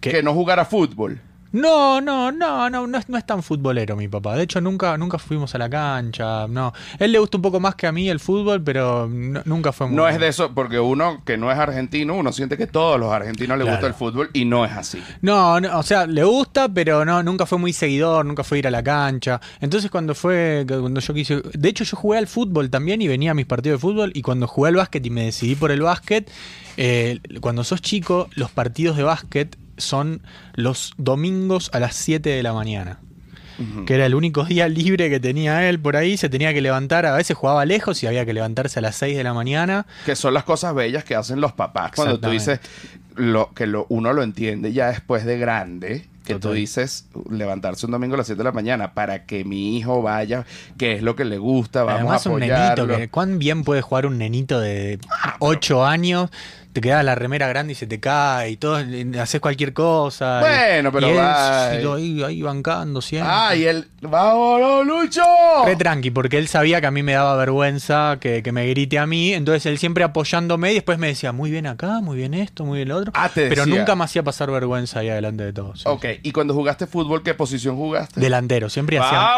[0.00, 0.10] ¿Qué?
[0.10, 1.20] que no jugara fútbol.
[1.52, 4.36] No, no, no, no, no es, no es tan futbolero mi papá.
[4.36, 6.46] De hecho, nunca, nunca fuimos a la cancha.
[6.48, 9.72] No, él le gusta un poco más que a mí el fútbol, pero no- nunca
[9.72, 9.96] fue muy.
[9.96, 13.12] No es de eso, porque uno que no es argentino, uno siente que todos los
[13.12, 13.76] argentinos les Claro.
[13.76, 15.02] gusta el fútbol y no es así.
[15.20, 18.66] No, no, o sea, le gusta, pero no, nunca fue muy seguidor, nunca fue ir
[18.66, 19.40] a la cancha.
[19.60, 23.32] Entonces cuando fue, cuando yo quise, de hecho yo jugué al fútbol también y venía
[23.32, 25.82] a mis partidos de fútbol y cuando jugué al básquet y me decidí por el
[25.82, 26.30] básquet,
[26.76, 30.22] eh, cuando sos chico, los partidos de básquet son
[30.54, 32.98] los domingos a las 7 de la mañana.
[33.86, 37.06] Que era el único día libre que tenía él por ahí, se tenía que levantar,
[37.06, 39.86] a veces jugaba lejos y había que levantarse a las 6 de la mañana.
[40.04, 41.92] Que son las cosas bellas que hacen los papás.
[41.94, 42.58] Cuando tú dices
[43.14, 47.92] lo, que lo, uno lo entiende ya después de grande, que tú dices levantarse un
[47.92, 50.44] domingo a las 7 de la mañana para que mi hijo vaya,
[50.78, 52.96] que es lo que le gusta, vamos Además a un nenito, apoyarlo.
[52.96, 54.98] que, ¿cuán bien puede jugar un nenito de
[55.40, 56.30] 8 años?
[56.72, 58.82] Te queda la remera grande y se te cae y todo,
[59.20, 60.38] haces cualquier cosa.
[60.40, 63.30] y- Bueno, pero y él, ahí, ahí bancando siempre.
[63.30, 65.22] Ah, y él, ¡vámonos, Lucho!
[65.66, 68.98] Re tranqui, porque él sabía que a mí me daba vergüenza que, que me grite
[68.98, 72.32] a mí, entonces él siempre apoyándome y después me decía, muy bien acá, muy bien
[72.32, 73.12] esto, muy bien lo otro.
[73.14, 75.80] Ah, te Pero nunca me hacía pasar vergüenza ahí adelante de todos.
[75.80, 75.84] sí.
[75.88, 78.18] Ok, y cuando jugaste fútbol, ¿qué posición jugaste?
[78.18, 79.28] Delantero, siempre hacía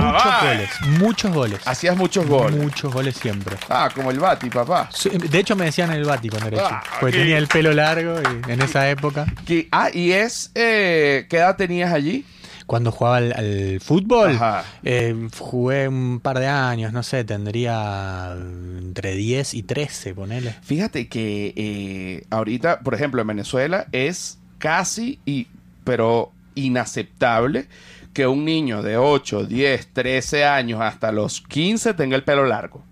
[0.00, 1.60] muchos goles, muchos goles.
[1.66, 2.60] Hacías muchos goles.
[2.60, 3.56] Muchos goles siempre.
[3.68, 4.88] Ah, como el Bati, papá.
[5.28, 7.10] De hecho me decían el Bati cuando era Ah, chico, ok.
[7.10, 9.26] tenía el pelo largo y en esa época.
[9.46, 12.24] Que- ah, y es, eh, ¿qué edad tenías allí?
[12.66, 14.64] Cuando jugaba al, al fútbol, Ajá.
[14.84, 20.54] eh, jugué un par de años, no sé, tendría entre 10 y 13, ponele.
[20.62, 25.48] Fíjate que eh, ahorita, por ejemplo, en Venezuela es casi, y,
[25.82, 27.66] pero inaceptable
[28.12, 32.84] que un niño de 8, 10, 13 años hasta los 15 tenga el pelo largo.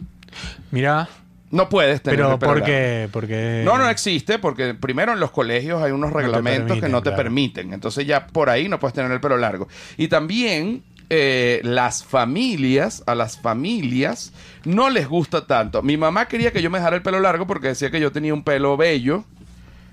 [0.73, 1.09] Mira,
[1.51, 2.67] No puedes tener pero el pelo ¿por largo.
[2.67, 3.09] qué?
[3.11, 6.99] Porque No, no existe porque primero en los colegios hay unos reglamentos que permiten, no
[7.03, 7.23] te claro.
[7.23, 7.73] permiten.
[7.73, 9.67] Entonces ya por ahí no puedes tener el pelo largo.
[9.97, 14.33] Y también eh, las familias, a las familias
[14.65, 15.83] no les gusta tanto.
[15.83, 18.35] Mi mamá quería que yo me dejara el pelo largo porque decía que yo tenía
[18.35, 19.25] un pelo bello,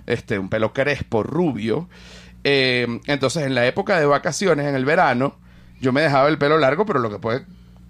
[0.08, 1.88] este, un pelo crespo, rubio.
[2.44, 5.38] Eh, entonces en la época de vacaciones, en el verano,
[5.80, 7.46] yo me dejaba el pelo largo, pero lo que puede,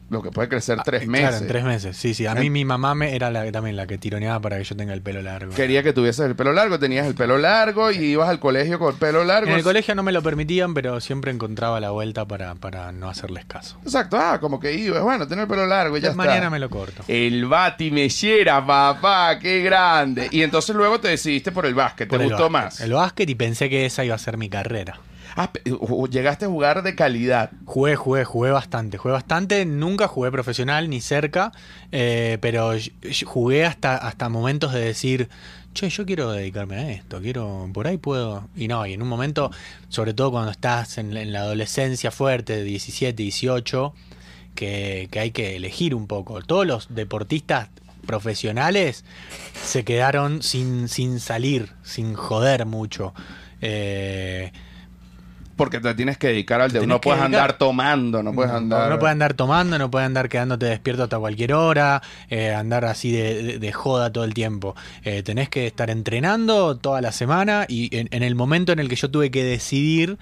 [0.10, 1.28] lo que puede crecer tres Ah, meses.
[1.30, 1.98] Claro, en tres meses.
[1.98, 2.28] Sí, sí.
[2.28, 4.94] A mí mi mamá me era la, también la que tironeaba para que yo tenga
[4.94, 5.54] el pelo largo.
[5.56, 8.94] Quería que tuvieses el pelo largo, tenías el pelo largo y ibas al colegio con
[8.94, 9.50] el pelo largo.
[9.50, 13.10] En el colegio no me lo permitían, pero siempre encontraba la vuelta para, para no
[13.10, 13.78] hacerles caso.
[13.84, 16.18] Exacto, ah, como que ibas, bueno, tener el pelo largo y ya está.
[16.24, 17.04] Mañana me lo corto.
[17.08, 20.28] El Bati Mellera, papá, qué grande.
[20.32, 22.72] Y entonces luego te decidiste por el básquet, ¿te Por el gustó básquet.
[22.72, 22.82] más?
[22.82, 25.00] El básquet y pensé que esa iba a ser mi carrera.
[25.38, 25.52] Ah,
[26.10, 27.52] llegaste a jugar de calidad.
[27.65, 31.52] Jugué, jugué, jugué bastante, jugué bastante, nunca jugué profesional ni cerca,
[31.91, 32.71] eh, pero
[33.26, 35.28] jugué hasta, hasta momentos de decir,
[35.74, 39.10] che, yo quiero dedicarme a esto, quiero, por ahí puedo, y no, y en un
[39.10, 39.52] momento,
[39.89, 43.93] sobre todo cuando estás en, la- en la adolescencia fuerte, de 17, 18,
[44.56, 46.41] que, que hay que elegir un poco.
[46.43, 47.67] Todos los deportistas
[48.08, 49.04] profesionales
[49.62, 53.13] se quedaron sin, sin salir, sin joder mucho.
[53.62, 54.54] Eh,
[55.56, 56.80] Porque te tienes que dedicar al Te de.
[56.82, 57.41] tenés No puedes dedicar.
[57.41, 58.89] andar tomando, no puedes No, andar.
[58.89, 63.12] no puedes andar tomando, no puedes andar quedándote despierto hasta cualquier hora, eh, andar así
[63.12, 64.76] de, de- de joda todo el tiempo.
[65.04, 68.89] Eh, tenés que estar entrenando toda la semana y en, en el momento en el
[68.89, 70.18] que yo tuve que decidir,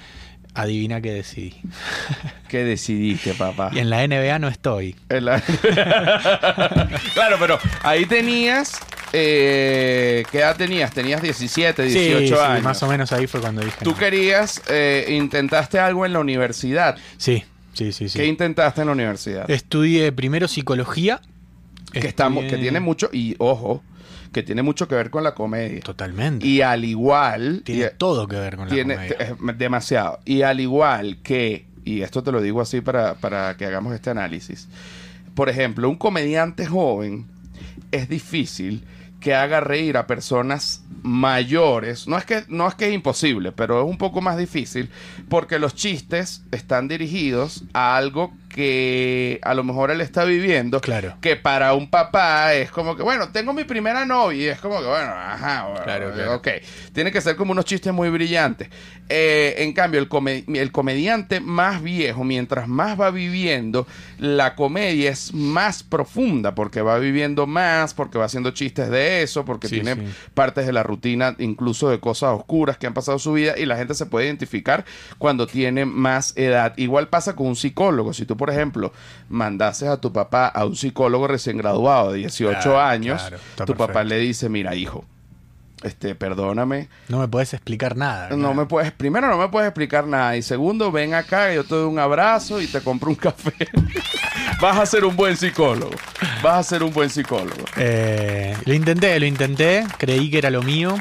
[0.54, 1.56] adivina qué decidí.
[2.48, 3.72] ¿Qué decidiste, papá?
[3.74, 4.96] Y en la NBA no estoy.
[5.10, 5.42] En la-
[7.16, 8.80] claro, pero ahí tenías.
[9.16, 10.92] Eh, ¿Qué edad tenías?
[10.92, 12.64] Tenías 17, 18 sí, sí, años.
[12.64, 13.78] más o menos ahí fue cuando dije.
[13.84, 13.98] Tú no.
[13.98, 16.98] querías, eh, intentaste algo en la universidad.
[17.18, 18.18] Sí, sí, sí, sí.
[18.20, 19.50] ¿Qué intentaste en la universidad?
[19.50, 21.22] Estudié primero psicología.
[21.92, 23.84] que, estamos, que tiene mucho, y ojo,
[24.32, 25.80] que tiene mucho que ver con la comedia.
[25.82, 26.46] Totalmente.
[26.48, 29.16] Y al igual, tiene y- todo que ver con la comedia.
[29.20, 30.20] es demasiado.
[30.26, 34.10] Y al igual que, y esto te lo digo así para, para que hagamos este
[34.10, 34.68] análisis,
[35.36, 37.28] por ejemplo, un comediante joven
[37.92, 38.84] es difícil
[39.24, 42.08] que haga reír a personas mayores.
[42.10, 44.90] No es que no es que es imposible, pero es un poco más difícil
[45.30, 51.16] porque los chistes están dirigidos a algo que a lo mejor él está viviendo Claro.
[51.22, 54.80] que para un papá es como que, bueno, tengo mi primera novia y es como
[54.80, 56.36] que, bueno, ajá, bueno, Claro, claro.
[56.36, 56.48] ok.
[56.94, 58.70] Tiene que ser como unos chistes muy brillantes.
[59.10, 63.86] Eh, en cambio, el, come- el comediante más viejo, mientras más va viviendo,
[64.18, 69.44] la comedia es más profunda porque va viviendo más, porque va haciendo chistes de eso,
[69.44, 70.02] porque Sí, tiene sí.
[70.34, 73.66] partes de la rutina, incluso de cosas oscuras que han pasado en su vida y
[73.66, 74.86] la gente se puede identificar
[75.18, 76.74] cuando tiene más edad.
[76.78, 78.14] Igual pasa con un psicólogo.
[78.14, 78.92] Si tú, por ejemplo,
[79.30, 83.22] mandases a tu papá a un psicólogo recién graduado de 18 Claro, años,
[83.56, 85.06] claro, tu papá le dice, mira, hijo,
[85.82, 88.36] este, perdóname, No me podés explicar nada.
[88.36, 91.74] no me puedes, primero no me puedes explicar nada y segundo, ven acá, yo te
[91.76, 93.54] doy un abrazo y te compro un café.
[94.62, 95.92] Vas a ser un buen psicólogo.
[96.42, 97.64] Vas a ser un buen psicólogo.
[97.78, 100.96] Eh, lo intenté, lo intenté, creí que era lo mío,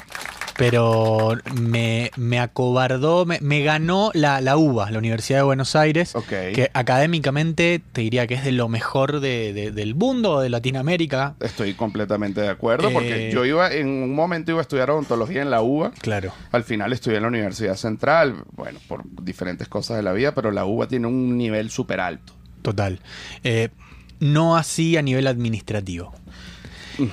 [0.70, 6.14] pero me, me acobardó, me, me ganó la, la UBA, la Universidad de Buenos Aires,
[6.28, 11.34] que académicamente te diría que es de lo mejor de- de- del mundo, de Latinoamérica.
[11.40, 15.42] Estoy completamente de acuerdo porque Eh, yo iba, en un momento iba a estudiar odontología
[15.42, 15.90] en la UBA.
[16.00, 16.32] Claro.
[16.52, 20.52] Al final estudié en la Universidad Central, bueno, por diferentes cosas de la vida, pero
[20.52, 22.34] la UBA tiene un nivel súper alto.
[22.62, 23.00] Total.
[23.42, 23.70] Eh,
[24.20, 26.14] no así a nivel administrativo.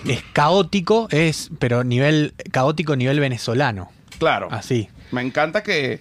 [0.08, 3.92] Es caótico, es, pero nivel caótico nivel venezolano.
[4.18, 4.48] Claro.
[4.52, 4.90] Así.
[5.12, 6.00] Me encanta que.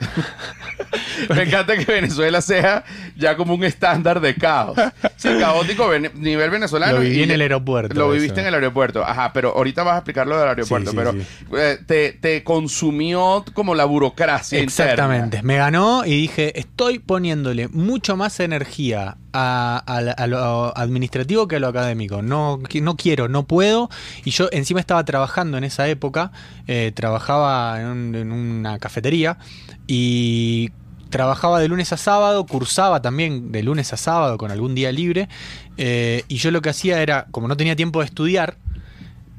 [1.28, 2.84] Me encanta que Venezuela sea
[3.16, 4.78] ya como un estándar de caos.
[5.16, 6.94] Sí, caótico nivel venezolano.
[6.94, 8.12] Lo viví y- en el aeropuerto, Lo eso.
[8.14, 9.04] viviste en el aeropuerto.
[9.04, 10.90] Ajá, pero ahorita vas a explicar lo del aeropuerto.
[10.90, 11.26] Sí, sí, pero sí.
[11.56, 14.58] eh, te, te consumió como la burocracia.
[14.60, 15.24] Exactamente.
[15.38, 15.46] interna.
[15.46, 21.68] Me ganó y dije, estoy poniéndole mucho más energía a, lo administrativo que a lo
[21.68, 22.22] académico.
[22.22, 23.90] No, no quiero, no puedo.
[24.24, 26.32] Y yo encima estaba trabajando en esa época,
[26.66, 29.38] eh, trabajaba en una cafetería
[29.86, 30.70] y
[31.10, 35.28] trabajaba de lunes a sábado, cursaba también de lunes a sábado con algún día libre.
[35.76, 38.58] eh, y yo lo que hacía era, como no tenía tiempo de estudiar,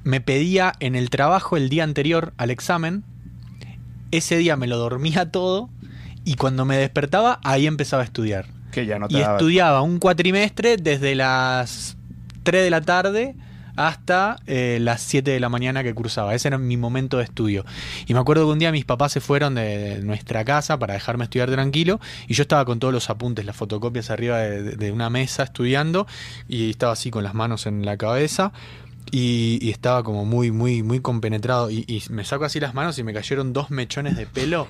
[0.03, 3.03] me pedía en el trabajo el día anterior al examen
[4.11, 5.69] ese día me lo dormía todo
[6.23, 8.45] y cuando me despertaba ahí empezaba a estudiar.
[8.71, 11.97] Que ya no te Y daba- estudiaba un cuatrimestre desde las
[12.43, 13.35] 3 de la tarde
[13.77, 16.35] hasta eh, las 7 de la mañana que cursaba.
[16.35, 17.65] Ese era mi momento de estudio.
[18.05, 20.93] Y me acuerdo que un día mis papás se fueron de, de nuestra casa para
[20.93, 25.09] dejarme estudiar tranquilo y yo estaba con todos los apuntes, las fotocopias arriba de, una
[25.09, 26.05] mesa estudiando
[26.49, 28.51] y estaba así con las manos en la cabeza.
[29.09, 31.71] Y, y estaba como muy, muy, muy compenetrado.
[31.71, 34.67] Y, y me saco así las manos y me cayeron dos mechones de pelo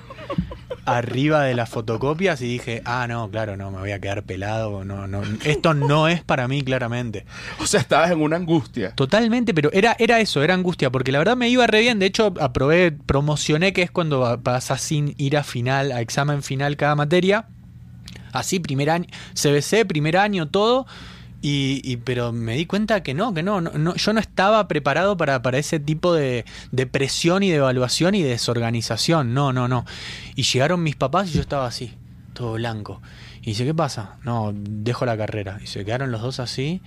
[0.84, 4.84] arriba de las fotocopias y dije, ah, no, claro, no, me voy a quedar pelado.
[4.84, 7.24] No, no, esto no es para mí, claramente.
[7.60, 8.94] O sea, estabas en una angustia.
[8.94, 11.98] Totalmente, pero era, era eso, era angustia, porque la verdad me iba re bien.
[11.98, 16.76] De hecho, aprobé, promocioné que es cuando pasas sin ir a final, a examen final
[16.76, 17.46] cada materia.
[18.32, 20.86] Así, primer año, CBC, primer año, todo.
[21.42, 24.66] Y, y- pero me di cuenta que no, que no, no, no, yo no estaba
[24.68, 29.34] preparado para, para ese tipo de, de presión y de evaluación y de desorganización.
[29.34, 29.84] No, no, no.
[30.36, 31.92] Y llegaron mis papás y yo estaba así,
[32.32, 33.02] todo blanco.
[33.42, 34.18] Y dice, ¿qué pasa?
[34.24, 35.58] No, dejo la carrera.
[35.62, 36.80] Y se quedaron los dos así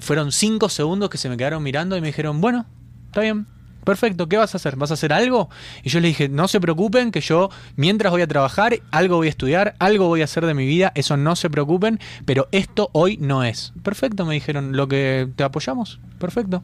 [0.00, 2.66] fueron cinco segundos que se me quedaron mirando y me dijeron, bueno,
[3.06, 3.46] está bien,
[3.84, 4.76] Perfecto, ¿qué vas a hacer?
[4.76, 5.48] ¿Vas a hacer algo?
[5.82, 9.26] Y yo le dije, no se preocupen, que yo mientras voy a trabajar, algo voy
[9.28, 12.90] a estudiar, algo voy a hacer de mi vida, eso no se preocupen, pero esto
[12.92, 13.72] hoy no es.
[13.82, 16.62] Perfecto, me dijeron, lo que te apoyamos, perfecto.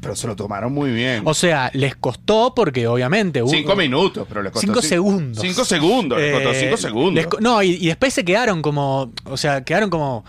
[0.00, 1.22] Pero se lo tomaron muy bien.
[1.24, 3.42] O sea, les costó porque obviamente...
[3.42, 5.38] hubo- cinco minutos, pero les costó Cinco cin- segundos.
[5.42, 7.14] Cinco segundos, les costó Eh, cinco segundos.
[7.32, 10.24] les no, y, y después se quedaron como, o sea, quedaron como,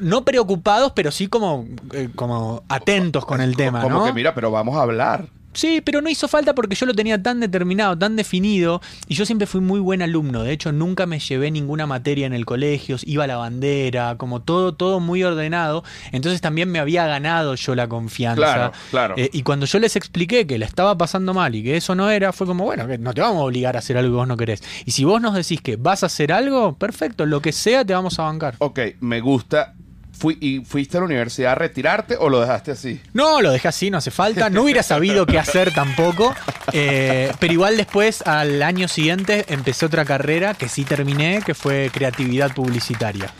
[0.00, 4.04] no preocupados, pero sí como, eh, como atentos con el tema, Como ¿no?
[4.04, 5.28] que mira, pero vamos a hablar.
[5.56, 9.24] Sí, pero no hizo falta porque yo lo tenía tan determinado, tan definido, y yo
[9.24, 10.42] siempre fui muy buen alumno.
[10.42, 14.42] De hecho, nunca me llevé ninguna materia en el colegio, iba a la bandera, como
[14.42, 15.82] todo, todo muy ordenado.
[16.12, 18.36] Entonces también me había ganado yo la confianza.
[18.36, 19.14] Claro, claro.
[19.16, 22.10] Eh, y cuando yo les expliqué que la estaba pasando mal y que eso no
[22.10, 24.28] era, fue como, bueno, que no te vamos a obligar a hacer algo que vos
[24.28, 24.62] no querés.
[24.84, 27.94] Y si vos nos decís que vas a hacer algo, perfecto, lo que sea te
[27.94, 28.56] vamos a bancar.
[28.58, 29.74] Ok, me gusta.
[30.18, 33.00] Fui, ¿Y fuiste a la universidad a retirarte o lo dejaste así?
[33.12, 34.48] No, lo dejé así, no hace falta.
[34.48, 36.34] No hubiera sabido qué hacer tampoco.
[36.72, 41.90] Eh, pero igual después, al año siguiente, empecé otra carrera que sí terminé, que fue
[41.92, 43.30] creatividad publicitaria.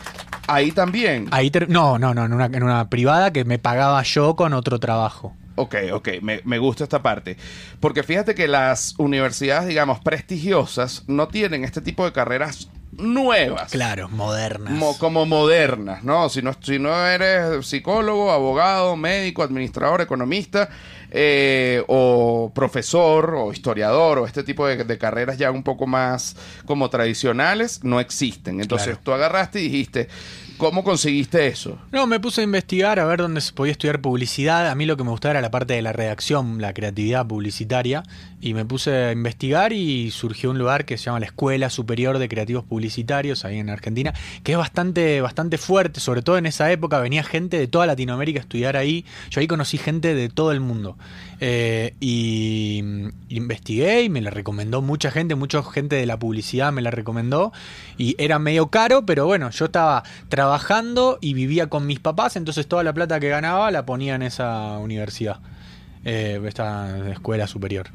[0.47, 1.27] Ahí también.
[1.31, 4.79] Ahí no, no, no, en una, en una privada que me pagaba yo con otro
[4.79, 5.35] trabajo.
[5.55, 7.35] Ok, ok, me, me gusta esta parte.
[7.79, 13.71] Porque fíjate que las universidades, digamos, prestigiosas no tienen este tipo de carreras nuevas.
[13.71, 14.73] Claro, modernas.
[14.73, 16.29] Mo- como modernas, ¿no?
[16.29, 20.69] Si no, si no eres psicólogo, abogado, médico, administrador, economista,
[21.11, 26.35] eh, o profesor, o historiador, o este tipo de, de carreras ya un poco más
[26.65, 28.59] como tradicionales, no existen.
[28.61, 29.01] Entonces Claro.
[29.03, 30.09] tú agarraste y dijiste,
[30.57, 31.77] ¿cómo conseguiste eso?
[31.91, 34.69] No, me puse a investigar a ver dónde se podía estudiar publicidad.
[34.69, 38.03] A mí lo que me gustaba era la parte de la redacción, la creatividad publicitaria.
[38.41, 42.19] Y me puse a investigar y surgió un lugar que se llama la Escuela Superior
[42.19, 46.71] de Creativos Publicitarios, ahí en Argentina, que es bastante, bastante fuerte, sobre todo en esa
[46.71, 49.05] época venía gente de toda Latinoamérica a estudiar ahí.
[49.31, 50.97] Yo ahí conocí gente de todo el mundo.
[51.39, 52.83] Eh, y
[53.29, 57.51] investigué y me la recomendó mucha gente, mucha gente de la publicidad me la recomendó.
[57.97, 60.46] Y era medio caro, pero bueno, yo estaba trabajando
[61.21, 64.77] y vivía con mis papás, entonces toda la plata que ganaba la ponía en esa
[64.79, 65.39] universidad,
[66.05, 67.87] eh, esta escuela superior.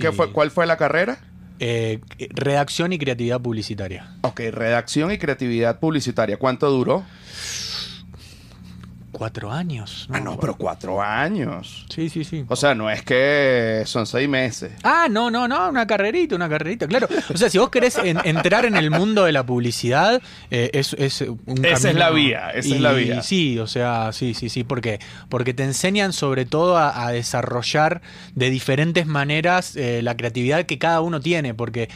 [0.00, 1.18] ¿Qué Y- fue, ¿Cuál fue la carrera?
[1.60, 4.08] Eh, redacción y creatividad publicitaria.
[4.22, 6.36] Ok, redacción y creatividad publicitaria.
[6.36, 7.04] ¿Cuánto duró?
[9.16, 10.08] Cuatro años.
[10.12, 11.86] Ah, no, pero cuatro años.
[11.88, 12.44] Sí, sí, sí.
[12.48, 14.72] O sea, no es que son seis meses.
[14.82, 17.06] Ah, no, no, no, una carrerita, una carrerita, claro.
[17.32, 20.94] O sea, si vos querés en- entrar en el mundo de la publicidad, eh, es,
[20.94, 23.22] es un Esa es la vía, esa es la vía.
[23.22, 24.98] Sí, o sea, sí, sí, sí, porque
[25.28, 28.02] porque te enseñan sobre todo a, a desarrollar
[28.34, 31.88] de diferentes maneras eh, la creatividad que cada uno tiene, porque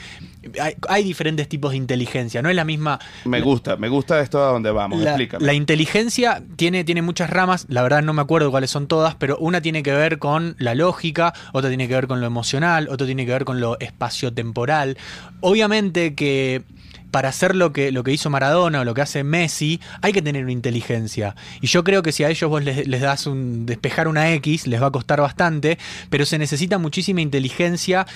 [0.61, 2.99] hay, hay diferentes tipos de inteligencia, no es la misma.
[3.25, 5.01] Me gusta, me gusta esto a donde vamos.
[5.01, 5.45] La, Explícame.
[5.45, 9.37] la inteligencia tiene, tiene muchas ramas, la verdad no me acuerdo cuáles son todas, pero
[9.39, 13.07] una tiene que ver con la lógica, otra tiene que ver con lo emocional, otra
[13.07, 14.97] tiene que ver con lo espaciotemporal.
[15.41, 16.65] Obviamente que
[17.11, 20.23] para hacer lo que, lo que hizo Maradona o lo que hace Messi, hay que
[20.23, 21.35] tener una inteligencia.
[21.61, 24.67] Y yo creo que si a ellos vos les, les das un despejar una X,
[24.67, 25.79] les va a costar bastante,
[26.11, 28.07] pero se necesita muchísima inteligencia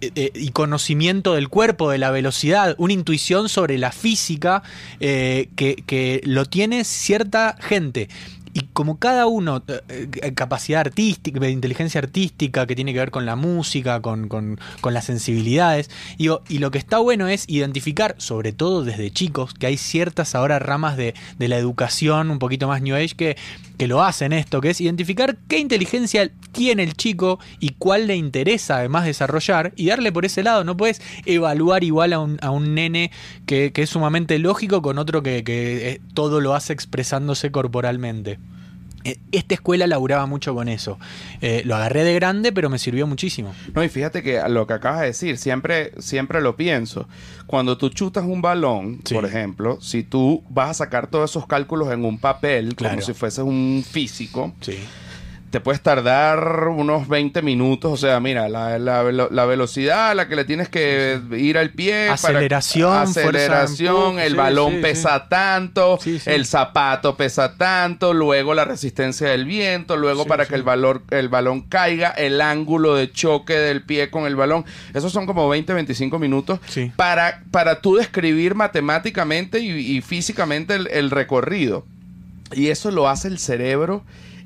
[0.00, 4.62] eh, eh, y conocimiento del cuerpo, de la velocidad, una intuición sobre la física
[5.00, 8.08] eh, que, que lo tiene cierta gente.
[8.52, 9.62] Y como cada uno,
[10.34, 15.04] capacidad artística, de inteligencia artística que tiene que ver con la música, con, con- las
[15.04, 20.34] sensibilidades, y lo que está bueno es identificar, sobre todo desde chicos, que hay ciertas
[20.34, 23.36] ahora ramas de, de la educación un poquito más New Age que,
[23.78, 28.16] que lo hacen esto, que es identificar qué inteligencia tiene el chico y cuál le
[28.16, 30.64] interesa además desarrollar y darle por ese lado.
[30.64, 33.10] No puedes evaluar igual a un, a un nene
[33.46, 38.38] que, que es sumamente lógico con otro que, que, eh, todo lo hace expresándose corporalmente.
[39.02, 40.98] Eh, Esta escuela laburaba mucho con eso.
[41.40, 43.54] Eh, lo agarré de grande, pero me sirvió muchísimo.
[43.74, 47.08] No, y fíjate que lo que acabas de decir, siempre, siempre lo pienso.
[47.46, 49.14] Cuando tú chutas un balón, Sí.
[49.14, 52.96] por ejemplo, si tú vas a sacar todos esos cálculos en un papel, Claro.
[52.96, 54.76] como si fueses un físico, Sí.
[55.50, 57.92] Te puedes tardar unos 20 minutos.
[57.92, 61.58] O sea, mira, la, la velo- la velocidad a la que le tienes que ir
[61.58, 62.02] al pie.
[62.06, 68.14] para- Aceleración, fuerza, aceleración, el sí, balón sí, pesa tanto, Sí, el zapato pesa tanto,
[68.14, 72.94] luego la resistencia del viento, luego para que el, valor, el balón caiga, el ángulo
[72.94, 74.64] de choque del pie con el balón.
[74.94, 76.60] Esos son como 20, 25 minutos
[76.96, 81.84] para, para tú describir matemáticamente y, y físicamente el, el recorrido.
[82.52, 84.02] Y eso lo hace el cerebro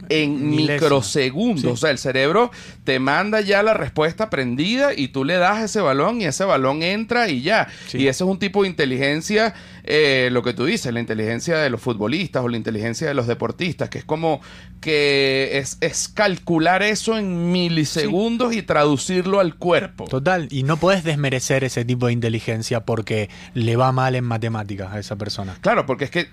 [0.09, 0.75] en Milésima.
[0.75, 1.63] microsegundos.
[1.63, 1.67] Sí.
[1.69, 2.51] O sea, el cerebro
[2.85, 6.83] te manda ya la respuesta prendida y tú le das ese balón y ese balón
[6.83, 7.69] entra y ya.
[7.87, 7.99] Sí.
[7.99, 11.71] Y ese es un tipo de inteligencia, eh, lo que tú dices, la inteligencia de
[11.71, 14.41] los futbolistas o la inteligencia de los deportistas, que es como
[14.81, 20.07] que es, es calcular eso en milisegundos y traducirlo al cuerpo.
[20.07, 24.93] Total, y no podés desmerecer ese tipo de inteligencia porque le va mal en matemáticas
[24.93, 25.57] a esa persona.
[25.61, 26.29] Claro, porque es que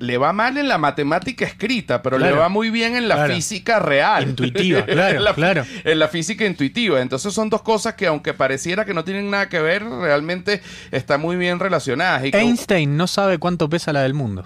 [0.00, 3.34] le va mal en la matemática escrita, pero le va muy bien en la Claro.
[3.34, 4.28] física real.
[4.30, 5.64] Intuitiva, claro, en la, claro.
[5.84, 7.00] En la física intuitiva.
[7.00, 11.20] Entonces son dos cosas que aunque pareciera que no tienen nada que ver, realmente están
[11.20, 12.24] muy bien relacionadas.
[12.24, 14.44] Y como- Einstein no sabe cuánto pesa la del mundo.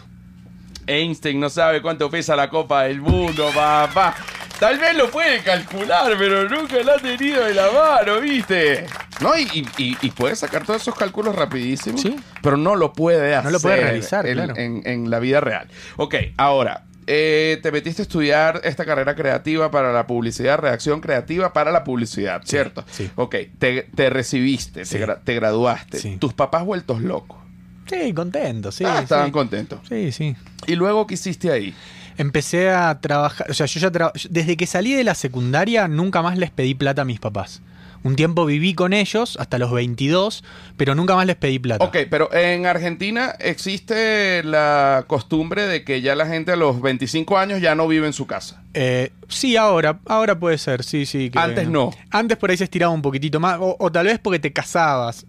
[0.86, 4.14] Einstein no sabe cuánto pesa la Copa del Mundo, papá.
[4.58, 8.86] Tal vez lo puede calcular, pero nunca lo ha tenido de la mano, ¿viste?
[9.20, 12.16] No, y, y- y- y puede sacar todos esos cálculos rapidísimos, Sí.
[12.42, 13.44] pero no lo puede hacer.
[13.44, 14.54] No lo puede realizar, en, claro.
[14.56, 15.68] en- en la vida real.
[15.96, 21.52] Ok, ahora, eh, te metiste a estudiar esta carrera creativa para la publicidad, redacción creativa
[21.52, 22.82] para la publicidad, ¿cierto?
[22.90, 23.10] sí.
[23.14, 24.96] Ok, te, te recibiste, Sí.
[24.96, 25.98] te, gra- te graduaste.
[25.98, 26.16] Sí.
[26.18, 27.38] Tus papás vueltos locos.
[27.88, 28.84] Sí, contento, sí.
[28.86, 29.32] ah, estaban sí.
[29.32, 29.80] contentos.
[29.88, 30.34] Sí, sí.
[30.66, 31.74] ¿Y luego qué hiciste ahí?
[32.18, 36.22] Empecé a trabajar, o sea, yo ya tra- desde que salí de la secundaria nunca
[36.22, 37.60] más les pedí plata a mis papás.
[38.02, 40.44] Un tiempo viví con ellos hasta los 22,
[40.76, 41.84] pero nunca más les pedí plata.
[41.84, 47.36] Ok, pero en Argentina existe la costumbre de que ya la gente a los 25
[47.36, 48.62] años ya no vive en su casa.
[48.74, 51.30] Eh, sí, ahora, ahora puede ser, sí, sí.
[51.30, 51.90] que- Antes no.
[52.10, 55.26] Antes por ahí se estiraba un poquitito más, o, o tal vez porque te casabas.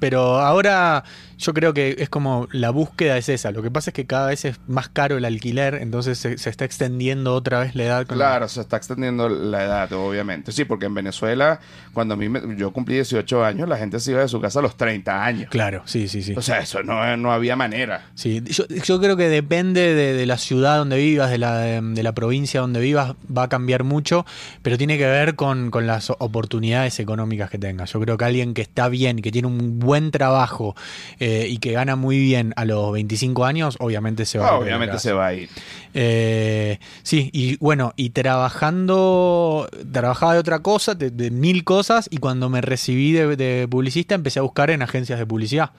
[0.00, 1.04] Pero ahora
[1.40, 3.50] yo creo que es como la búsqueda es esa.
[3.50, 6.50] Lo que pasa es que cada vez es más caro el alquiler, entonces se, se
[6.50, 8.06] está extendiendo otra vez la edad.
[8.06, 10.52] con- Claro, se está extendiendo la edad, obviamente.
[10.52, 11.60] Sí, porque en Venezuela,
[11.92, 14.58] cuando a mí me- yo cumplí 18 años, la gente se iba de su casa
[14.58, 15.48] a los 30 años.
[15.50, 16.34] Claro, sí, sí, sí.
[16.36, 18.06] O sea, eso no, no había manera.
[18.14, 21.80] Sí, yo, yo creo que depende de, de la ciudad donde vivas, de la, de,
[21.80, 24.26] de la provincia donde vivas, va a cambiar mucho,
[24.62, 27.92] pero tiene que ver con, con las oportunidades económicas que tengas.
[27.92, 30.74] Yo creo que alguien que está bien, que tiene un buen trabajo
[31.18, 34.52] eh, y que gana muy bien a los 25 años, obviamente se va a ir
[34.52, 35.48] la obviamente se va a ir.
[35.94, 42.18] Eh, sí, y bueno, y trabajando, trabajaba de otra cosa, de, de mil cosas, y
[42.18, 45.70] cuando me recibí de, de publicista empecé a buscar en agencias de publicidad.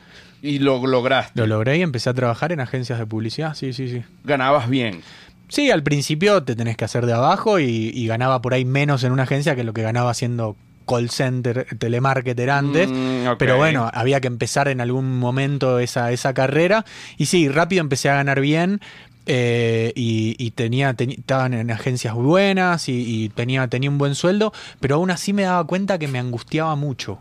[0.42, 1.40] Y lo lograste.
[1.40, 4.04] Lo logré y empecé a trabajar en agencias de publicidad, sí, sí, sí.
[4.24, 5.02] Ganabas bien.
[5.48, 9.04] Sí, al principio te tenés que hacer de abajo y, y ganaba por ahí menos
[9.04, 10.56] en una agencia que lo que ganaba haciendo
[10.92, 12.90] call center, telemarketer antes.
[12.90, 13.38] Mm.
[13.38, 16.84] Pero bueno, había que empezar en algún momento esa, esa carrera.
[17.18, 18.80] Y sí, rápido empecé a ganar bien.
[19.26, 22.94] eh, y, y tenía, estaban en agencias muy buenas y,
[23.26, 26.76] y tenía, tenía un buen sueldo, pero aún así me daba cuenta que me angustiaba
[26.76, 27.20] mucho.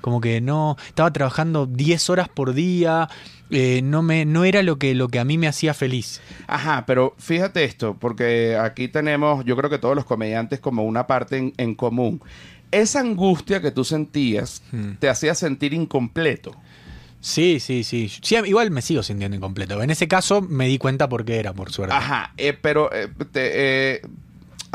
[0.00, 3.08] Como que no, estaba trabajando 10 horas por día,
[3.50, 6.20] eh, no, me, no era lo que, lo que a mí me hacía feliz.
[6.46, 11.06] Ajá, pero fíjate esto, porque aquí tenemos, yo creo que todos los comediantes como una
[11.06, 12.20] parte en, en común.
[12.80, 14.92] Esa angustia que tú sentías Hmm.
[14.98, 16.52] te hacía sentir incompleto.
[17.20, 19.82] Sí, sí, sí, Sí, Igual me sigo sintiendo incompleto.
[19.82, 21.94] En ese caso me di cuenta porque era, por suerte.
[21.94, 24.02] Ajá, eh, pero eh, te- eh,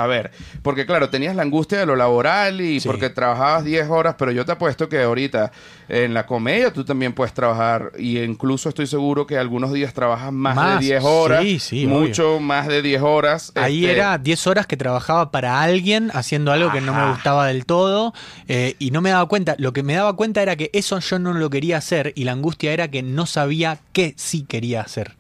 [0.04, 0.32] a ver,
[0.62, 2.88] porque claro, tenías la angustia de lo laboral y Sí.
[2.88, 5.52] porque trabajabas 10 horas, pero yo te apuesto que ahorita
[5.90, 10.32] en la comedia tú también puedes trabajar y incluso estoy seguro que algunos días trabajas
[10.32, 13.52] más, Más, de 10 horas, sí, sí, mucho más de 10 horas.
[13.56, 17.48] Ahí este, era 10 horas que trabajaba para alguien haciendo algo que no me gustaba
[17.48, 18.14] del todo
[18.48, 19.56] eh, y no me daba cuenta.
[19.58, 22.32] Lo que me daba cuenta era que eso yo no lo quería hacer y la
[22.32, 25.16] angustia era que no sabía qué sí quería hacer.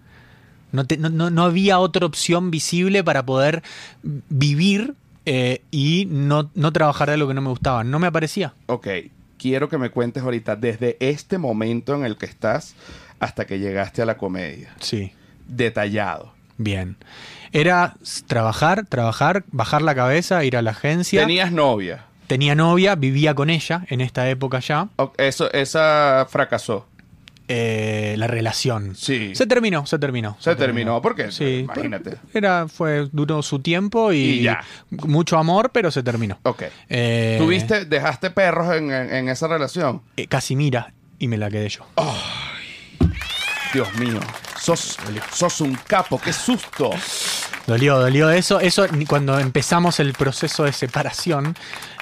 [0.72, 3.61] No, te- no, no- no había otra opción visible para poder
[4.30, 4.93] vivir
[5.26, 7.84] eh, y no, no trabajar de lo que no me gustaba.
[7.84, 8.53] No me aparecía.
[8.67, 8.88] Ok,
[9.38, 12.76] quiero que me cuentes ahorita desde este momento en el que estás
[13.19, 14.74] hasta que llegaste a la comedia.
[14.80, 15.11] Sí.
[15.47, 16.34] Detallado.
[16.57, 16.95] Bien.
[17.51, 17.95] Era
[18.28, 21.22] trabajar, trabajar, bajar la cabeza, ir a la agencia.
[21.22, 22.05] Tenías novia.
[22.28, 24.88] Tenía novia, vivía con ella en esta época ya.
[25.17, 26.88] Eso, esa fracasó.
[27.53, 28.95] Eh, la relación.
[28.95, 29.35] Sí.
[29.35, 30.37] Se terminó, se terminó.
[30.39, 31.31] Se terminó, ¿por qué?
[31.31, 32.17] Sí, Imagínate.
[32.33, 34.61] Era, fue, duró su tiempo y, Y ya.
[34.89, 36.39] mucho amor, pero se terminó.
[36.43, 36.63] Ok.
[36.87, 40.01] Eh, ¿Tuviste, dejaste perros en, en- en esa relación?
[40.15, 41.85] eh, Casimira y me la quedé yo.
[43.73, 44.19] Dios mío.
[44.57, 44.97] Sos,
[45.33, 46.91] sos un capo, qué susto.
[47.68, 48.59] Dolió, dolió eso.
[48.59, 51.55] Eso ni cuando empezamos el proceso de separación.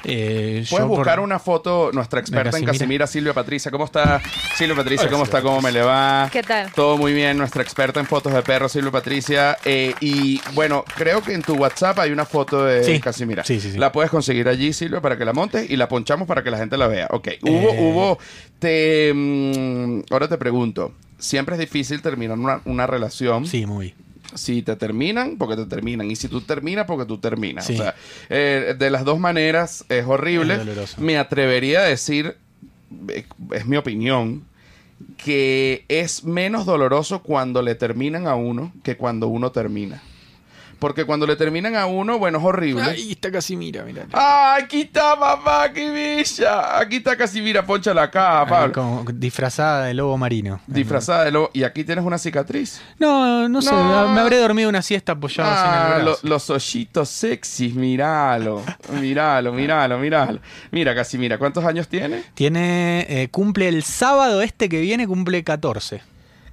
[0.05, 3.05] eh, Puedes yo por- buscar una foto, nuestra experta en Casimira.
[3.05, 3.69] Silvia Patricia.
[3.69, 4.21] ¿Cómo está?
[4.55, 5.41] Silvia Patricia, ¿cómo está?
[5.41, 6.29] ¿Cómo me le va?
[6.31, 6.71] ¿Qué tal?
[6.71, 9.57] Todo muy bien, nuestra experta en fotos de perros, Silvia Patricia.
[9.65, 12.99] Eh, y bueno, creo que en tu WhatsApp hay una foto de Sí.
[13.01, 13.43] Casimira.
[13.43, 13.77] Sí, sí, sí.
[13.77, 16.57] La puedes conseguir allí, Silvia, para que la montes y la ponchamos para que la
[16.57, 17.07] gente la vea.
[17.11, 17.77] Ok, hubo, Eh.
[17.81, 18.19] hubo,
[18.59, 23.45] te, mm, ahora te pregunto, siempre es difícil terminar una, una relación.
[23.45, 23.93] Sí, muy.
[24.39, 26.09] Si te terminan, porque te terminan.
[26.09, 27.65] Y si tú terminas, porque tú terminas.
[27.65, 27.73] Sí.
[27.73, 27.95] O sea,
[28.29, 30.59] eh, de las dos maneras es horrible.
[30.83, 30.97] Es.
[30.97, 32.37] Me atrevería a decir,
[33.09, 34.45] eh, es mi opinión,
[35.17, 40.01] que es menos doloroso cuando le terminan a uno que cuando uno termina.
[40.79, 42.83] Porque cuando le terminan a uno, bueno, es horrible.
[42.83, 44.05] Ahí está Casimira, mira.
[44.13, 45.71] ¡Ah, aquí está, papá!
[45.73, 46.79] ¡Qué bella!
[46.79, 48.73] Aquí está Casimira, ponchala acá, Pablo.
[48.73, 50.61] Como disfrazada de lobo marino.
[50.67, 51.49] Disfrazada de lobo.
[51.53, 52.81] Y aquí tienes una cicatriz.
[52.97, 56.27] No, no sé, me habré dormido una siesta apoyado así en Ah, el lo- brazo.
[56.27, 58.63] los hoyitos sexys, míralo.
[59.01, 60.39] Míralo, míralo, míralo.
[60.71, 62.23] Mira, Casimira, ¿cuántos años tiene?
[62.35, 66.01] Tiene, eh, cumple el sábado este que viene, cumple 14.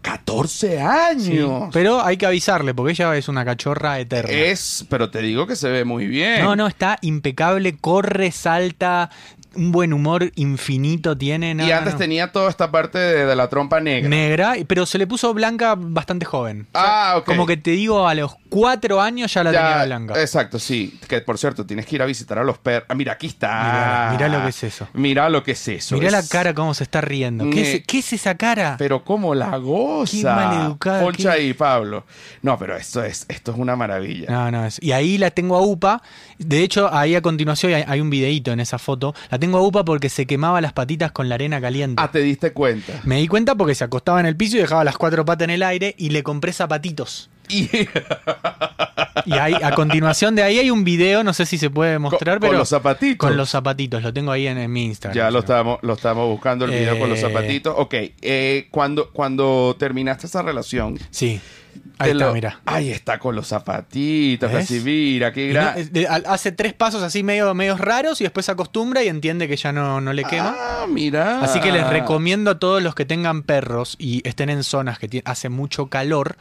[0.07, 1.69] 14 años.
[1.73, 4.31] Pero hay que avisarle porque ella es una cachorra eterna.
[4.31, 6.45] Es, pero te digo que se ve muy bien.
[6.45, 9.11] No, no, está impecable, corre, salta,
[9.57, 11.55] un buen humor infinito tiene.
[11.55, 11.99] no, y antes no.
[11.99, 14.09] tenía toda esta parte de, de la trompa negra.
[14.09, 16.67] negra, pero se le puso blanca bastante joven.
[16.73, 17.25] O sea, Ah, ok.
[17.27, 20.21] Como que te digo, a los cuatro años ya la Ya, tenía blanca.
[20.21, 20.99] Exacto, sí.
[21.09, 22.87] Que por cierto, tienes que ir a visitar a los perros.
[22.89, 23.49] Ah, mira, aquí está.
[23.49, 24.89] Mirá, mirá lo que es eso.
[24.93, 25.97] Mira lo que es eso.
[25.97, 27.49] Mirá la cara cómo se está riendo.
[27.51, 28.77] ¿Qué, es, qué es esa cara?
[28.79, 30.17] Pero cómo la goza.
[30.17, 32.05] Qué maleducada, Poncha qué- ahí, Pablo.
[32.43, 34.27] No, pero esto es, esto es una maravilla.
[34.31, 36.03] No, no, es- y ahí la tengo a UPA.
[36.39, 39.15] De hecho, ahí a continuación hay, hay un videíto en esa foto.
[39.31, 42.03] La tengo a UPA porque se quemaba las patitas con la arena caliente.
[42.03, 43.01] Ah, te diste cuenta.
[43.05, 45.51] Me di cuenta porque se acostaba en el piso y dejaba las cuatro patas en
[45.51, 47.31] el aire y le compré zapatitos.
[47.49, 47.69] Y
[49.25, 52.35] Y ahí, a continuación de ahí hay un video, no sé si se puede mostrar,
[52.37, 53.17] con, pero con los zapatitos.
[53.29, 55.17] con los zapatitos, lo tengo ahí en, en mi Instagram.
[55.17, 57.23] Ya lo estamos, lo estamos buscando el video con los Eh.
[57.23, 57.75] zapatitos.
[57.77, 60.99] Ok, eh, cuando, cuando terminaste esa relación.
[61.11, 61.41] Sí.
[61.99, 62.61] Ahí está, lo- mira.
[62.67, 64.65] Ahí está con los zapatitos, ¿Ves?
[64.65, 65.77] así, mira, qué no- gran.
[66.11, 69.57] al- hace tres pasos así medio, medios raros y después se acostumbra y entiende que
[69.57, 70.55] ya no, no le quema.
[70.59, 71.41] Ah, mira.
[71.41, 75.23] Así que les recomiendo a todos los que tengan perros y estén en zonas que
[75.25, 76.37] hace mucho calor,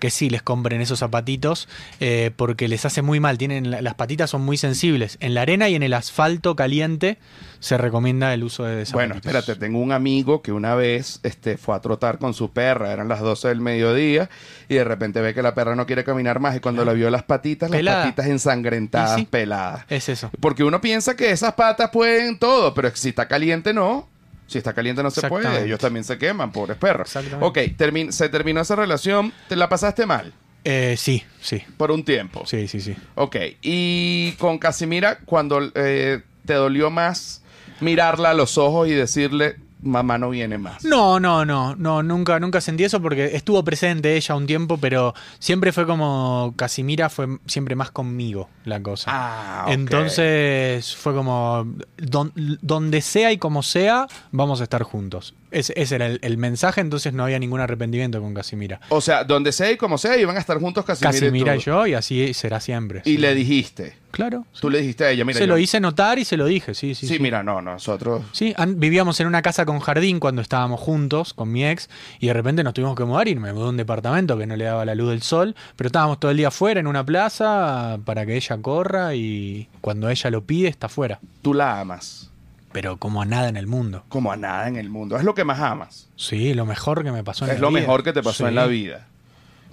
[0.00, 1.68] que sí les compren esos zapatitos,
[2.00, 3.38] eh, porque les hace muy mal.
[3.38, 5.18] Tienen la- las patitas son muy sensibles.
[5.20, 7.18] En la arena y en el asfalto caliente
[7.60, 8.92] se recomienda el uso de zapatitos.
[8.92, 12.92] Bueno, espérate, tengo un amigo que una vez este, fue a trotar con su perra,
[12.92, 14.28] eran las 12 del mediodía,
[14.68, 17.10] y de repente ve que la perra no quiere caminar más, y cuando le vio
[17.10, 17.98] las patitas, Pelada.
[17.98, 19.26] las patitas ensangrentadas, Y sí.
[19.30, 19.84] peladas.
[19.88, 20.30] Es eso.
[20.40, 24.08] Porque uno piensa que esas patas pueden todo, pero si está caliente no.
[24.46, 25.64] Si está caliente no se puede.
[25.64, 27.08] Ellos también se queman, pobres perros.
[27.08, 27.44] Exactamente.
[27.44, 30.32] Ok, se terminó esa relación, te la pasaste mal
[30.62, 31.62] Eh, sí, sí.
[31.76, 32.44] por un tiempo.
[32.46, 32.96] Sí, sí, sí.
[33.16, 37.42] Ok, y con Casimira, cuando eh, te dolió más
[37.80, 40.84] mirarla a los ojos y decirle, mamá no viene más.
[40.84, 45.14] No, no, no, no, nunca, nunca sentí eso porque estuvo presente ella un tiempo, pero
[45.38, 49.10] siempre fue como Casimira fue siempre más conmigo la cosa.
[49.12, 49.66] Ah.
[49.68, 51.66] Entonces fue como
[51.98, 55.34] don- donde sea y como sea, vamos a estar juntos.
[55.50, 58.80] Ese, ese era el, el mensaje, entonces no había ningún arrepentimiento con Casimira.
[58.88, 61.62] O sea, donde sea y como sea, iban a estar juntos Casimira, Casimira y y
[61.62, 63.02] yo, y así será siempre.
[63.04, 63.18] Y sí.
[63.18, 63.96] le dijiste.
[64.10, 64.46] Claro.
[64.60, 65.38] Tú le dijiste a ella, mira.
[65.38, 67.06] se yo- lo hice notar y se lo dije, sí, sí.
[67.06, 67.20] Sí, sí.
[67.20, 68.22] mira, no, nosotros.
[68.32, 72.32] Sí, vivíamos en una casa con jardín cuando estábamos juntos con mi ex y de
[72.32, 74.86] repente nos tuvimos que mudar y me mudé a un departamento que no le daba
[74.86, 78.36] la luz del sol, pero estábamos todo el día afuera en una plaza para que
[78.36, 81.20] ella corra y cuando ella lo pide está afuera.
[81.42, 82.30] Tú la amas.
[82.72, 84.04] Pero como a nada en el mundo.
[84.08, 85.16] Como a nada en el mundo.
[85.16, 86.08] Es lo que más amas.
[86.16, 87.80] Sí, lo mejor que me pasó en es la lo vida.
[87.80, 88.48] mejor que te pasó Sí.
[88.48, 89.06] en la vida.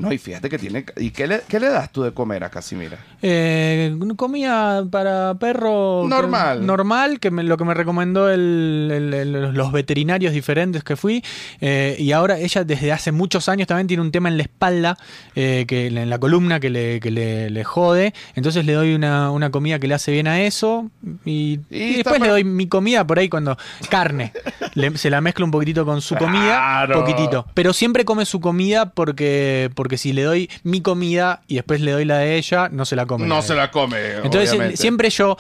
[0.04, 0.86] No, y fíjate que tiene.
[0.98, 2.98] ¿Y qué le, qué le das tú de comer a Casimira?
[3.22, 6.66] Eh, comida para perro que- Normal.
[6.66, 11.24] normal, que me- lo que me recomendó el- el- el- los veterinarios diferentes que fui.
[11.62, 14.98] eh, y ahora ella desde hace muchos años también tiene un tema en la espalda,
[15.36, 18.14] eh, que en la columna que le, que le, le jode.
[18.36, 20.90] Entonces le doy una, una comida que le hace bien a eso.
[21.26, 23.58] Y, Y y está después le doy mi comida por ahí cuando.
[23.90, 24.32] Carne.
[24.76, 26.58] Le- se la mezclo un poquitito con su comida.
[26.58, 27.00] Claro.
[27.02, 27.46] Poquitito.
[27.54, 31.92] Pero siempre come su comida porque, porque si le doy mi comida y después le
[31.92, 33.26] doy la de ella, no se la come.
[33.28, 33.98] No la se la come.
[34.24, 34.78] Entonces obviamente.
[34.78, 35.38] siempre yo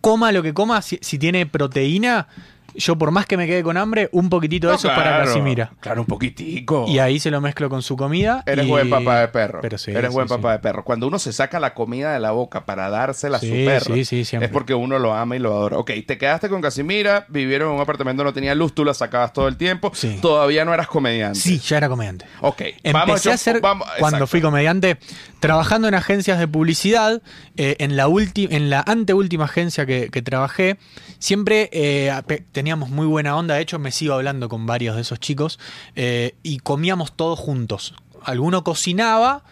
[0.00, 2.28] coma lo que coma, si, si tiene proteína,
[2.74, 5.10] yo por más que me quede con hambre, un poquitito de No, eso es para
[5.10, 5.72] claro, Casimira.
[5.80, 6.86] Claro, un poquitico.
[6.88, 8.42] Y ahí se lo mezclo con su comida.
[8.46, 9.60] Eres y- buen papá de perro.
[9.62, 10.34] Pero sí, Eres sí, buen sí.
[10.34, 10.84] papá de perro.
[10.84, 14.04] Cuando uno se saca la comida de la boca para dársela a su perro, sí,
[14.04, 14.46] sí, siempre.
[14.46, 15.78] es porque uno lo ama y lo adora.
[15.78, 19.32] Ok, te quedaste con Casimira, vivieron en un apartamento, no tenía luz, tú la sacabas
[19.32, 19.90] todo el tiempo.
[19.94, 20.18] Sí.
[20.22, 21.38] Todavía no eras comediante.
[21.38, 22.24] Sí, ya era comediante.
[22.40, 24.98] Ok, Empecé a hacer, vamos- cuando fui comediante,
[25.42, 27.20] trabajando en agencias de publicidad,
[27.56, 30.78] eh, en, la ulti- en la anteúltima agencia que, trabajé,
[31.18, 32.12] siempre eh,
[32.52, 35.58] teníamos muy buena onda, de hecho me sigo hablando con varios de esos chicos,
[35.96, 37.96] eh, y comíamos todos juntos.
[38.22, 39.42] Alguno cocinaba,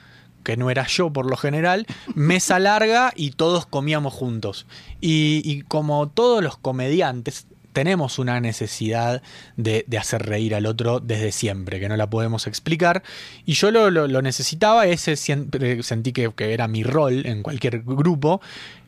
[0.45, 4.67] que no era yo por lo general, mesa larga y todos comíamos juntos.
[5.01, 7.49] Y como todos los comediantes,
[7.81, 9.23] tenemos una necesidad
[9.57, 13.03] de, hacer reír al otro desde siempre, que no la podemos explicar.
[13.47, 17.43] Y yo lo, lo- lo necesitaba, ese siempre sentí que, que era mi rol en
[17.43, 18.43] cualquier grupo.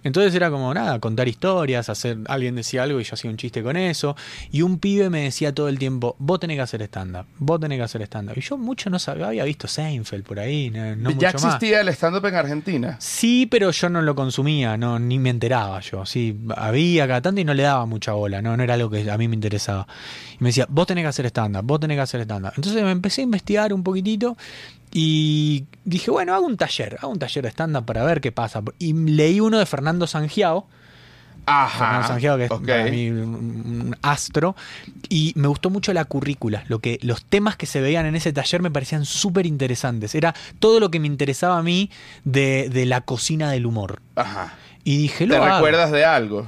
[0.04, 3.62] Entonces era como nada, contar historias, hacer, alguien decía algo y yo hacía un chiste
[3.62, 4.16] con eso.
[4.50, 7.78] Y un pibe me decía todo el tiempo, vos tenés que hacer stand-up, vos tenés
[7.78, 8.34] que hacer stand-up.
[8.36, 11.54] Y yo mucho no sabía, había visto Seinfeld por ahí, no, no ¿Ya mucho más.
[11.54, 12.96] existía el stand-up en Argentina?
[12.98, 16.04] Sí, pero yo no lo consumía, no, ni me enteraba yo.
[16.06, 19.08] Sí, había cada tanto y no le daba mucha bola, no, no era algo que
[19.10, 19.86] a mí me interesaba.
[20.34, 22.52] Y me decía, vos tenés que hacer stand-up, vos tenés que hacer stand-up.
[22.56, 24.36] Entonces me empecé a investigar un poquitito
[24.92, 28.62] y dije, bueno, hago un taller, hago un taller de stand-up para ver qué pasa.
[28.78, 30.66] Y leí uno de Fernando Sangiao,
[31.44, 32.06] Fernando Ajá.
[32.06, 32.66] Sangiao, que es ok.
[32.66, 34.54] para mí un, un astro,
[35.08, 38.32] y me gustó mucho la currícula, lo que, los temas que se veían en ese
[38.32, 40.14] taller me parecían súper interesantes.
[40.14, 41.90] Era todo lo que me interesaba a mí
[42.24, 44.00] de, de la cocina del humor.
[44.14, 44.54] Ajá.
[44.84, 45.54] Y dije, lo ¿Te hago.
[45.56, 46.46] recuerdas de algo?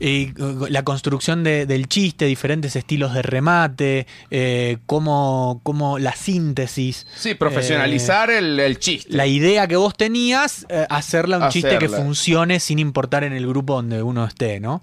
[0.00, 6.14] Y, uh, la construcción de- del chiste, diferentes estilos de remate, eh, cómo, cómo la
[6.16, 7.06] síntesis.
[7.14, 9.12] Sí, profesionalizar el, el chiste.
[9.12, 13.34] Eh, La idea que vos tenías, eh, hacerla un chiste que funcione sin importar en
[13.34, 14.82] el grupo donde uno esté, ¿no?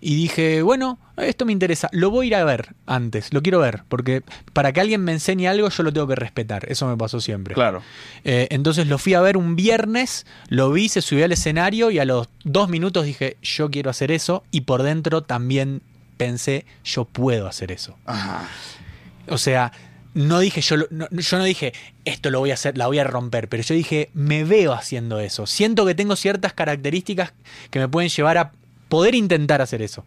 [0.00, 3.58] Y dije, bueno, esto me interesa, lo voy a ir a ver antes, lo quiero
[3.58, 4.22] ver, porque
[4.52, 7.54] para que alguien me enseñe algo yo lo tengo que respetar, eso me pasó siempre.
[7.54, 7.82] Claro.
[8.24, 11.98] Eh, entonces lo fui a ver un viernes, lo vi, se subió al escenario y
[11.98, 15.82] a los dos minutos dije, yo quiero hacer eso, y por dentro también
[16.16, 17.96] pensé, yo puedo hacer eso.
[18.06, 18.48] Ajá.
[19.28, 19.72] O sea,
[20.14, 21.72] no dije, yo, no, yo no dije,
[22.04, 25.20] esto lo voy a hacer, la voy a romper, pero yo dije, me veo haciendo
[25.20, 25.46] eso.
[25.46, 27.32] Siento que tengo ciertas características
[27.70, 28.52] que me pueden llevar a
[28.90, 30.04] poder intentar hacer eso.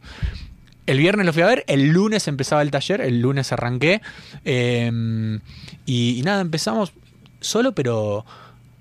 [0.85, 4.01] El viernes lo fui a ver, el lunes empezaba el taller, el lunes arranqué.
[4.45, 4.91] eh,
[5.87, 6.93] y, y nada, empezamos
[7.39, 8.25] solo, pero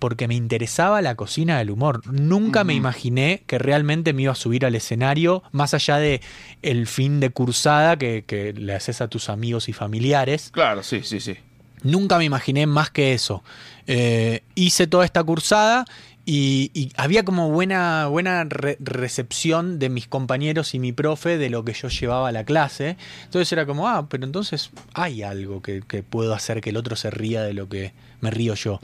[0.03, 2.03] porque me interesaba la cocina del humor.
[2.11, 6.21] Nunca me imaginé que realmente me iba a subir al escenario, más allá de
[6.63, 10.51] el fin de cursada que, que le haces a tus amigos y familiares.
[10.53, 11.37] Claro, sí, sí, sí.
[11.85, 13.45] Nunca me imaginé más que eso.
[13.87, 15.85] Eh, hice toda esta cursada
[16.25, 21.51] y, y había como buena, buena re- recepción de mis compañeros y mi profe de
[21.51, 22.97] lo que yo llevaba a la clase.
[23.25, 26.95] Entonces era como, ah, pero entonces hay algo que, que puedo hacer que el otro
[26.97, 28.81] se ría de lo que me río yo.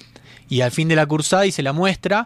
[0.49, 2.25] Y al fin de la cursada hice la muestra.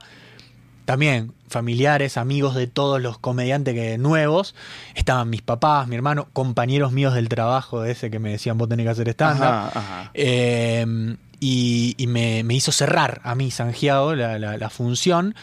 [0.84, 4.54] También familiares, amigos de todos los comediantes que, nuevos.
[4.94, 8.68] Estaban mis papás, mi hermano, compañeros míos del trabajo de ese que me decían vos
[8.68, 9.44] tenés que hacer stand-up.
[9.44, 10.10] Ajá, ajá.
[10.14, 15.34] Eh, y y me, me hizo cerrar a mí, Sangiao, la, la- función.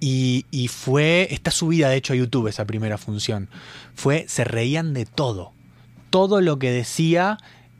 [0.00, 3.48] Y, y fue, está subida de hecho a YouTube esa primera función.
[3.94, 5.52] Fue, se reían de todo.
[6.10, 7.38] Todo lo que decía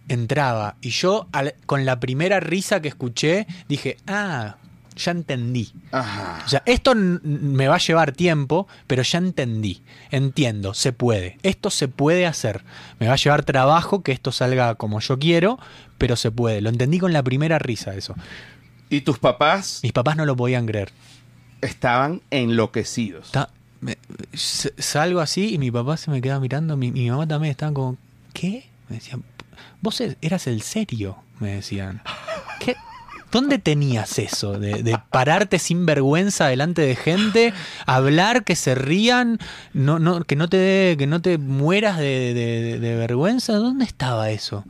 [0.09, 0.77] entraba.
[0.81, 1.29] Y yo,
[1.67, 4.57] con la primera risa que escuché, dije, ah,
[4.97, 5.73] ya entendí.
[5.93, 6.43] Ajá.
[6.45, 9.83] O sea, esto me va a llevar tiempo, pero ya entendí.
[10.11, 11.39] Entiendo, se puede.
[11.43, 12.63] Esto se puede hacer.
[13.01, 15.59] Me va a llevar trabajo que esto salga como yo quiero,
[15.99, 16.61] pero se puede.
[16.61, 18.15] Lo entendí con la primera risa eso.
[18.91, 20.93] Y tus papás Mis papás no lo podían creer.
[21.63, 23.31] estaban enloquecidos.
[23.33, 23.49] Ta-
[23.81, 23.99] me-
[24.35, 26.77] salgo así y mi papá se me queda mirando.
[26.77, 27.97] Mi, mi mamá también estaba como,
[28.33, 28.69] ¿qué?
[28.89, 29.25] Me decían,
[29.81, 32.03] vos e- eras el serio, me decían.
[32.61, 32.77] ¿Qué?
[33.33, 34.59] ¿Dónde tenías eso?
[34.61, 37.53] De, de pararte sin vergüenza delante de gente,
[37.87, 39.39] hablar, que se rían,
[39.73, 43.55] no, no, que no te que no te mueras de, de- de vergüenza.
[43.55, 44.65] ¿Dónde estaba eso?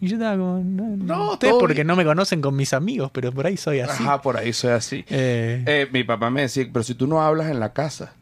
[0.00, 1.86] Y yo estaba como, no, No, ustedes porque bien.
[1.86, 4.02] no me conocen con mis amigos, pero por ahí soy así.
[4.02, 5.04] Ajá, por ahí soy así.
[5.08, 8.12] Eh, Eh, mi papá me decía, pero si tú no hablas en la casa.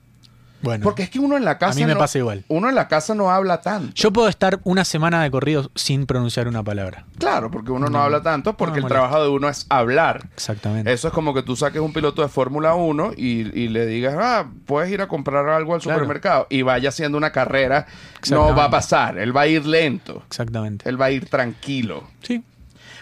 [0.64, 1.72] Bueno, Porque es que uno en la casa.
[1.72, 2.44] a mí me no- pasa igual.
[2.48, 3.92] Uno en la casa no habla tanto.
[3.94, 7.04] Yo puedo estar una semana de corrido sin pronunciar una palabra.
[7.18, 10.28] Claro, porque uno no, No, habla tanto, porque no el trabajo de uno es hablar.
[10.34, 10.92] Exactamente.
[10.92, 14.16] Eso es como que tú saques un piloto de Fórmula 1 y, y le digas,
[14.18, 15.98] ah, puedes ir a comprar algo al Claro.
[16.00, 17.86] supermercado y vaya haciendo una carrera.
[18.30, 20.88] No va a pasar, él va a ir lento, Exactamente.
[20.88, 22.04] él va a ir tranquilo.
[22.22, 22.42] Sí.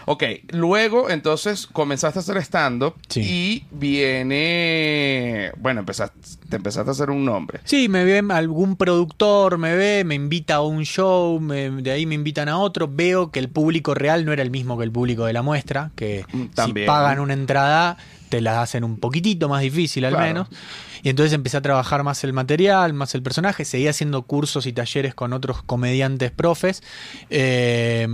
[0.05, 3.21] Ok, luego entonces comenzaste a hacer stand-up Sí.
[3.21, 7.59] y viene, bueno, empezaste, te empezaste a hacer un nombre.
[7.63, 12.05] Sí, me ve algún productor, me ve, me invita a un show, me- de ahí
[12.05, 14.91] me invitan a otro, veo que el público real no era el mismo que el
[14.91, 17.97] público de la muestra, que Mm, si pagan una entrada
[18.29, 20.25] te la hacen un poquitito más difícil al Claro.
[20.27, 20.47] menos.
[21.03, 24.73] Y entonces empecé a trabajar más el material, más el personaje, seguía haciendo cursos y
[24.73, 26.81] talleres con otros comediantes profes.
[27.29, 28.07] eh,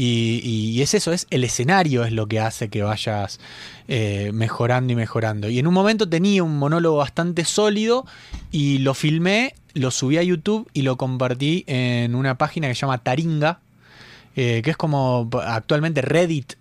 [0.00, 0.40] y,
[0.76, 3.40] y es eso, es el escenario es lo que hace que vayas
[3.88, 5.48] eh, mejorando y mejorando.
[5.48, 8.06] Y en un momento tenía un monólogo bastante sólido
[8.52, 12.82] y lo filmé, lo subí a YouTube y lo compartí en una página que se
[12.82, 13.58] llama Taringa,
[14.36, 16.52] eh, que es como actualmente Reddit.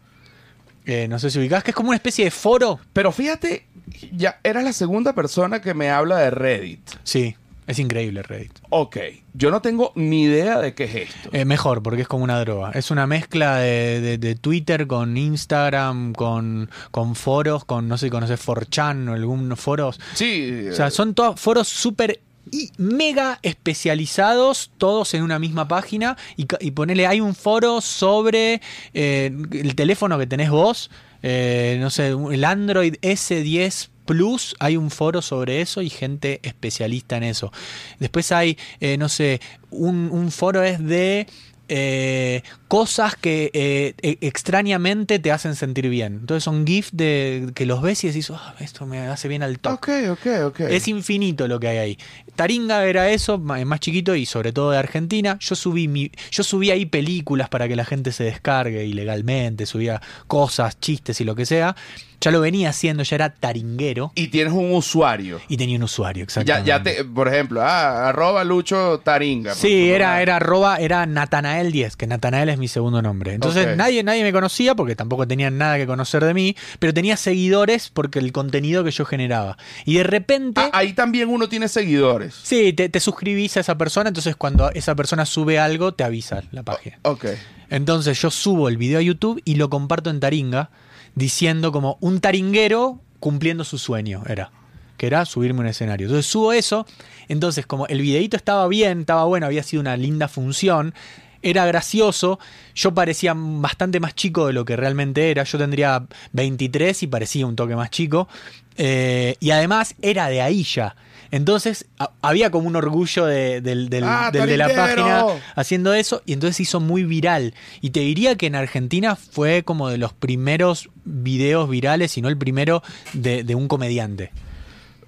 [0.88, 2.80] Eh, no sé si ubicás, que es como una especie de foro.
[2.92, 3.68] Pero fíjate,
[4.14, 6.90] ya eras la segunda persona que me habla de Reddit.
[7.04, 7.36] Sí.
[7.68, 8.54] Es increíble Reddit.
[8.70, 8.98] Ok,
[9.34, 11.30] yo no tengo ni idea de qué es esto.
[11.34, 12.72] Eh, mejor, porque es como una droga.
[12.72, 18.08] Es una mezcla de, de- de Twitter con Instagram, con, con foros, con, no sé
[18.08, 20.00] si conoces 4chan o algún foros.
[20.14, 25.68] sí, O sea, eh, son todos foros súper y mega especializados, todos en una misma
[25.68, 26.18] página.
[26.38, 28.62] Y, y ponele, hay un foro sobre
[28.94, 30.90] eh, el teléfono que tenés vos,
[31.24, 37.18] eh, no sé, el Android S10 Plus, hay un foro sobre eso y gente especialista
[37.18, 37.52] en eso.
[38.00, 39.40] Después hay, eh, no sé,
[39.70, 41.28] un, un foro es de
[41.70, 46.14] eh, cosas que eh, e- extrañamente te hacen sentir bien.
[46.22, 49.60] Entonces son GIFs de que los ves y decís, "Ah, esto me hace bien al
[49.60, 50.08] toque.
[50.10, 50.60] ok, ok, ok.
[50.62, 51.98] Es infinito lo que hay ahí.
[52.38, 55.38] Taringa era eso, más chiquito y sobre todo de Argentina.
[55.42, 60.02] Yo subí mi, yo subí ahí películas para que la gente se descargue ilegalmente, subía
[60.28, 61.76] cosas, chistes y lo que sea.
[62.20, 65.40] Ya lo venía haciendo, ya era taringuero y tienes un usuario.
[65.48, 66.68] y tenía un usuario, Ya, exactamente.
[66.68, 69.54] ya te, por ejemplo, ah, arroba Lucho Taringa.
[69.54, 73.34] Sí, era, era arroba, era Natanael 10, que Natanael es mi segundo nombre.
[73.34, 77.18] Entonces nadie, nadie me conocía porque tampoco tenían nada que conocer de mí, pero tenía
[77.18, 79.56] seguidores porque el contenido que yo generaba.
[79.86, 80.60] Y de repente...
[80.60, 82.27] ah, ahí también uno tiene seguidores.
[82.32, 86.44] Sí, te, te suscribís a esa persona, entonces cuando esa persona sube algo, te avisa
[86.52, 87.00] la página.
[87.04, 87.26] Ok.
[87.70, 90.70] Entonces yo subo el video a YouTube y lo comparto en Taringa,
[91.16, 94.52] diciendo como un taringuero cumpliendo su sueño, era.
[94.98, 96.08] Que era subirme un escenario.
[96.08, 96.86] Entonces subo eso,
[97.28, 100.94] entonces como el videito estaba bien, estaba bueno, había sido una linda función,
[101.42, 102.40] era gracioso,
[102.74, 107.46] yo parecía bastante más chico de lo que realmente era, yo tendría 23 y parecía
[107.46, 108.28] un toque más chico,
[108.76, 110.96] eh, y además era de ahí ya.
[111.32, 115.26] Entonces a- había como un orgullo de- del, del- Ah, del de la página
[115.56, 117.54] haciendo eso y entonces se hizo muy viral.
[117.82, 122.30] Y te diría que en Argentina fue como de los primeros videos virales, si no
[122.30, 124.32] el primero de, de un comediante.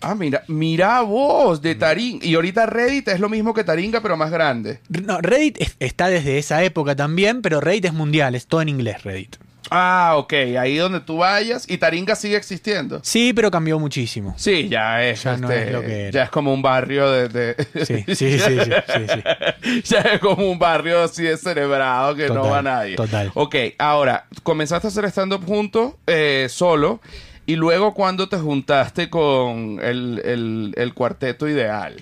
[0.02, 2.26] Ah, mira, mira vos, de Taringa.
[2.26, 4.80] Y ahorita Reddit es lo mismo que Taringa, pero más grande.
[4.88, 8.70] No, Reddit es- está desde esa época también, pero Reddit es mundial, es todo en
[8.70, 9.36] inglés Reddit.
[9.72, 11.70] Ah, ok, ahí donde tú vayas.
[11.70, 13.02] Y Taringa sigue existiendo.
[13.04, 14.34] Sí, pero cambió muchísimo.
[14.38, 15.24] Sí, ya es.
[15.24, 16.12] Ya no este, es lo que era.
[16.12, 17.28] Ya es como un barrio de.
[17.30, 19.82] de- Sí, sí, sí, sí, sí, sí.
[19.94, 22.96] ya es como un barrio así de cerebrado que no va nadie.
[22.96, 23.32] total.
[23.36, 27.00] Ok, ahora, comenzaste a hacer stand-up juntos, eh, solo.
[27.46, 31.96] Y luego, cuando te juntaste con el, el- el cuarteto ideal?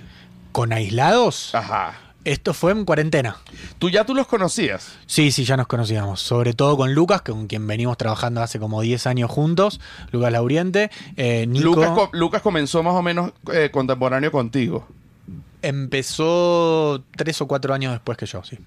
[0.52, 1.54] ¿Con aislados?
[1.56, 1.94] Ajá.
[2.28, 3.38] Esto fue en cuarentena.
[3.80, 4.98] ¿Tú ya tú los conocías?
[5.06, 6.20] Sí, sí, ya nos conocíamos.
[6.20, 9.80] Sobre todo con Lucas, con quien venimos trabajando hace como 10 años juntos.
[10.12, 10.92] Lucas Lauriente.
[11.16, 14.86] Eh, Nico Lucas, co- Lucas comenzó más o menos eh, contemporáneo contigo.
[15.62, 18.58] empezó 3 o 4 años después que yo, sí.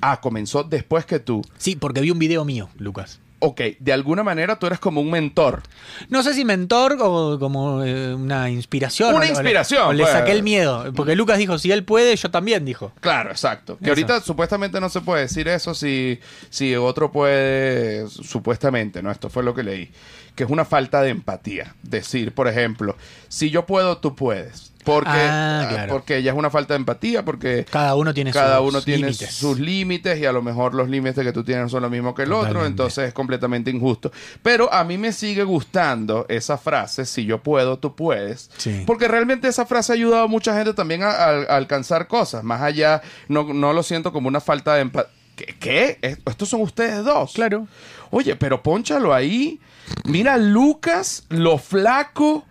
[0.00, 1.42] Ah, comenzó después que tú.
[1.58, 3.18] Sí, porque vi un video mío, Lucas.
[3.40, 5.62] Ok, de alguna manera tú eres como un mentor.
[6.08, 9.14] No sé si mentor o como eh, una inspiración.
[9.14, 10.12] Una o inspiración, O le, pues.
[10.12, 10.92] saqué el miedo.
[10.94, 12.92] Porque Lucas dijo, si él puede, yo también, dijo.
[13.00, 13.78] Claro, exacto.
[13.78, 13.90] Que Eso.
[13.92, 16.18] ahorita supuestamente no se puede decir eso si,
[16.50, 19.10] si otro puede, supuestamente, ¿no?
[19.10, 19.90] Esto fue lo que leí.
[20.38, 21.74] Que es una falta de empatía.
[21.82, 24.72] Decir, por ejemplo, si yo puedo, tú puedes.
[24.84, 25.92] Porque, Ah, claro.
[25.92, 29.00] porque ya es una falta de empatía, porque Cada uno tiene cada sus uno tiene
[29.08, 29.34] límites.
[29.34, 32.14] sus límites y a lo mejor los límites que tú tienes no son los mismos
[32.14, 34.12] que el otro, entonces es completamente injusto.
[34.44, 38.84] Pero a mí me sigue gustando esa frase, si yo puedo, tú puedes, Sí.
[38.86, 42.44] porque realmente esa frase ha ayudado a mucha gente también a, a- a alcanzar cosas,
[42.44, 45.10] más allá, no, no lo siento como una falta de empatía.
[45.36, 45.56] ¿Qué?
[45.60, 45.98] ¿Qué?
[46.00, 47.32] ¿Es- ¿Estos son ustedes dos?
[47.34, 47.66] Claro.
[48.10, 49.60] Oye, pero ponchalo ahí.
[50.04, 52.44] Mira Lucas, lo flaco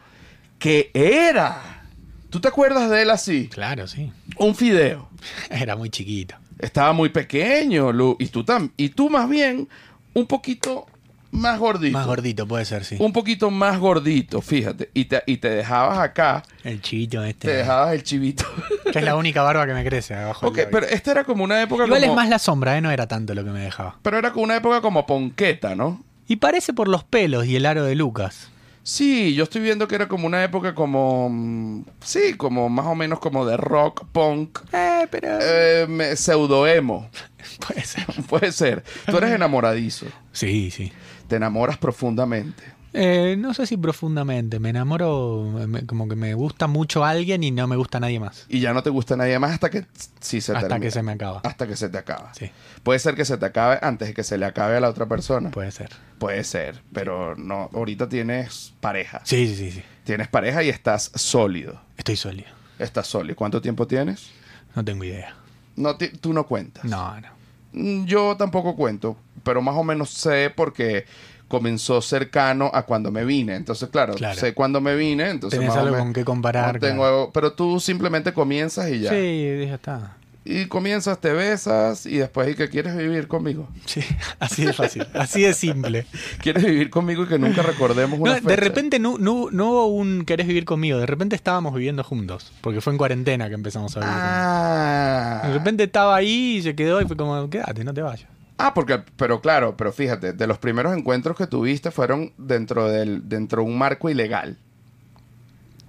[0.60, 1.84] que era.
[2.30, 3.48] ¿Tú te acuerdas de él así?
[3.48, 4.12] Claro, sí.
[4.38, 5.10] Un fideo.
[5.50, 6.36] Era muy chiquito.
[6.60, 8.16] Estaba muy pequeño, Lu.
[8.20, 9.68] Y tú, tam y tú más bien
[10.14, 10.88] un poquito
[11.32, 11.98] más gordito.
[11.98, 12.96] Más gordito puede ser, sí.
[13.00, 14.90] Un poquito más gordito, fíjate.
[14.94, 17.54] Y te, y te dejabas acá, El chivito te este.
[17.58, 18.44] dejabas el chivito.
[18.92, 20.48] Que es la única barba que me crece abajo.
[20.48, 22.14] ok, pero esta era como una época Igual como...
[22.14, 22.82] es más la sombra, ¿eh?
[22.82, 23.98] No era tanto lo que me dejaba.
[24.02, 26.02] Pero era como una época como ponqueta, ¿no?
[26.28, 28.50] Y parece por los pelos y el aro de Lucas.
[28.84, 31.30] Sí, yo estoy viendo que era como una época como...
[31.30, 35.28] mm, Sí, como más o menos como de rock, punk, Eh, pero...
[35.42, 37.10] eh, me- pseudo-emo.
[37.68, 38.06] Puede ser.
[38.30, 38.84] Puede ser.
[39.06, 40.06] Tú eres enamoradizo.
[40.32, 40.92] Sí, sí.
[41.28, 42.64] Te enamoras profundamente.
[43.00, 44.60] Eh, no sé si profundamente.
[44.60, 48.46] Me enamoro, me- como que me gusta mucho alguien y no me gusta nadie más.
[48.50, 49.86] Y ya no te gusta nadie más hasta que
[50.20, 50.80] sí se Hasta termina.
[50.86, 51.42] que se me acaba.
[51.44, 52.34] Hasta que se te acaba.
[52.34, 52.50] Sí,
[52.84, 55.06] Puede ser que se te acabe antes de que se le acabe a la otra
[55.06, 55.52] persona.
[55.52, 55.90] puede ser.
[56.20, 57.70] Puede ser, pero no.
[57.74, 59.22] Ahorita tienes pareja.
[59.24, 59.84] Sí, sí, sí, sí.
[60.04, 61.80] Tienes pareja y estás sólido.
[61.98, 62.50] Estoy sólido.
[62.80, 63.36] Estás sólido.
[63.36, 64.30] ¿Cuánto tiempo tienes?
[64.76, 65.36] No tengo idea.
[65.76, 66.84] No tú no cuentas.
[66.86, 67.28] No, no.
[67.74, 71.06] Mm, Yo tampoco cuento, pero más o menos sé porque
[71.48, 73.56] comenzó cercano a cuando me vine.
[73.56, 74.40] Entonces, claro, Claro.
[74.40, 76.76] sé cuándo me vine, entonces o algo con qué comparar.
[76.76, 77.16] no tengo claro.
[77.22, 79.10] algo- pero tú simplemente comienzas y ya.
[79.12, 80.14] Sí, ya está.
[80.50, 83.68] Y comienzas, te besas y después, ¿y que quieres vivir conmigo?
[83.86, 84.00] Sí,
[84.40, 86.06] así de fácil, así de simple.
[86.42, 89.88] ¿Quieres vivir conmigo y que nunca recordemos una No, de repente no, no, no hubo
[89.88, 93.98] un querés vivir conmigo, de repente estábamos viviendo juntos, porque fue en cuarentena que empezamos
[93.98, 94.30] a vivir juntos.
[94.32, 95.42] Ah.
[95.48, 98.30] De repente estaba ahí y se quedó y fue como, quédate, no te vayas.
[98.58, 103.28] Ah, porque, pero claro, pero fíjate, de los primeros encuentros que tuviste fueron dentro del,
[103.30, 104.58] dentro de un marco ilegal.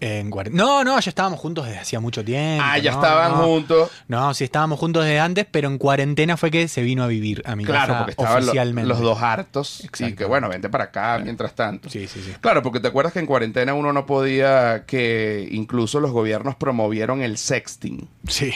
[0.01, 2.62] En No, no, ya estábamos juntos desde hacía mucho tiempo.
[2.64, 3.39] Ah, ya no, estaban no.
[3.39, 3.91] juntos.
[4.07, 7.43] No, sí estábamos juntos desde antes, pero en cuarentena fue que se vino a vivir
[7.47, 8.89] a mi Claro, casa porque estaban oficialmente.
[8.89, 9.81] los dos hartos.
[9.83, 10.14] Y Exacto.
[10.16, 11.91] que bueno, vente para acá mientras tanto.
[11.91, 12.33] Sí, sí, sí.
[12.41, 17.21] Claro, porque te acuerdas que en cuarentena uno no podía, que incluso los gobiernos promovieron
[17.23, 18.53] el sexting Sí.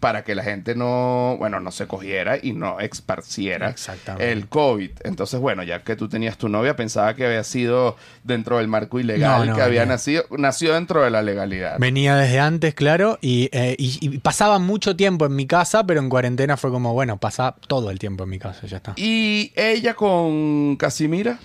[0.00, 3.70] Para que la gente no, bueno, no se cogiera y no esparciera
[4.20, 4.90] el COVID.
[5.04, 8.98] Entonces, bueno, ya que tú tenías tu novia, pensaba que había sido dentro del marco
[9.00, 11.78] ilegal, No, no, que había nacido, nació dentro de la legalidad.
[11.78, 16.00] Venía desde antes, claro, y, eh, y- y pasaba mucho tiempo en mi casa, pero
[16.00, 18.92] en cuarentena fue como, bueno, pasa todo el tiempo en mi casa, ya está.
[18.96, 21.38] Y ella con Casimira.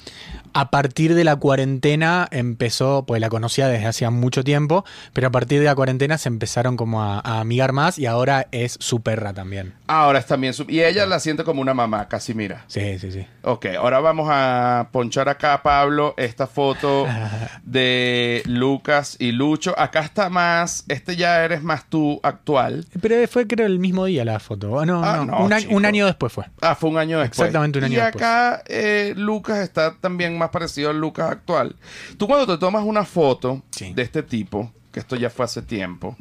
[0.53, 4.83] A partir de la cuarentena empezó, pues la conocía desde hacía mucho tiempo,
[5.13, 8.40] pero a partir de la cuarentena se empezaron como a, a amigar más y ahora
[8.51, 9.73] es su perra también.
[9.87, 10.65] Ahora es también su...
[10.69, 12.63] Y ella la siente como una mamá, Casimira.
[12.67, 13.25] Sí, sí, sí.
[13.43, 17.05] Ok, ahora vamos a ponchar acá, Pablo, esta foto
[17.63, 19.77] de Lucas y Lucho.
[19.77, 22.85] Acá está más, este ya eres más tú actual.
[23.01, 24.79] Pero fue creo el mismo día la foto.
[24.79, 25.75] Ah, No, Ah, no, no, un, año, chico.
[25.75, 26.45] un año después fue.
[26.61, 27.39] Ah, fue un año después.
[27.39, 28.23] Exactamente un año y después.
[28.23, 31.75] acá eh, Lucas está también más parecido al Lucas actual.
[32.17, 33.93] Tú cuando te tomas una foto Sí.
[33.93, 36.15] de este tipo, que esto ya fue hace tiempo,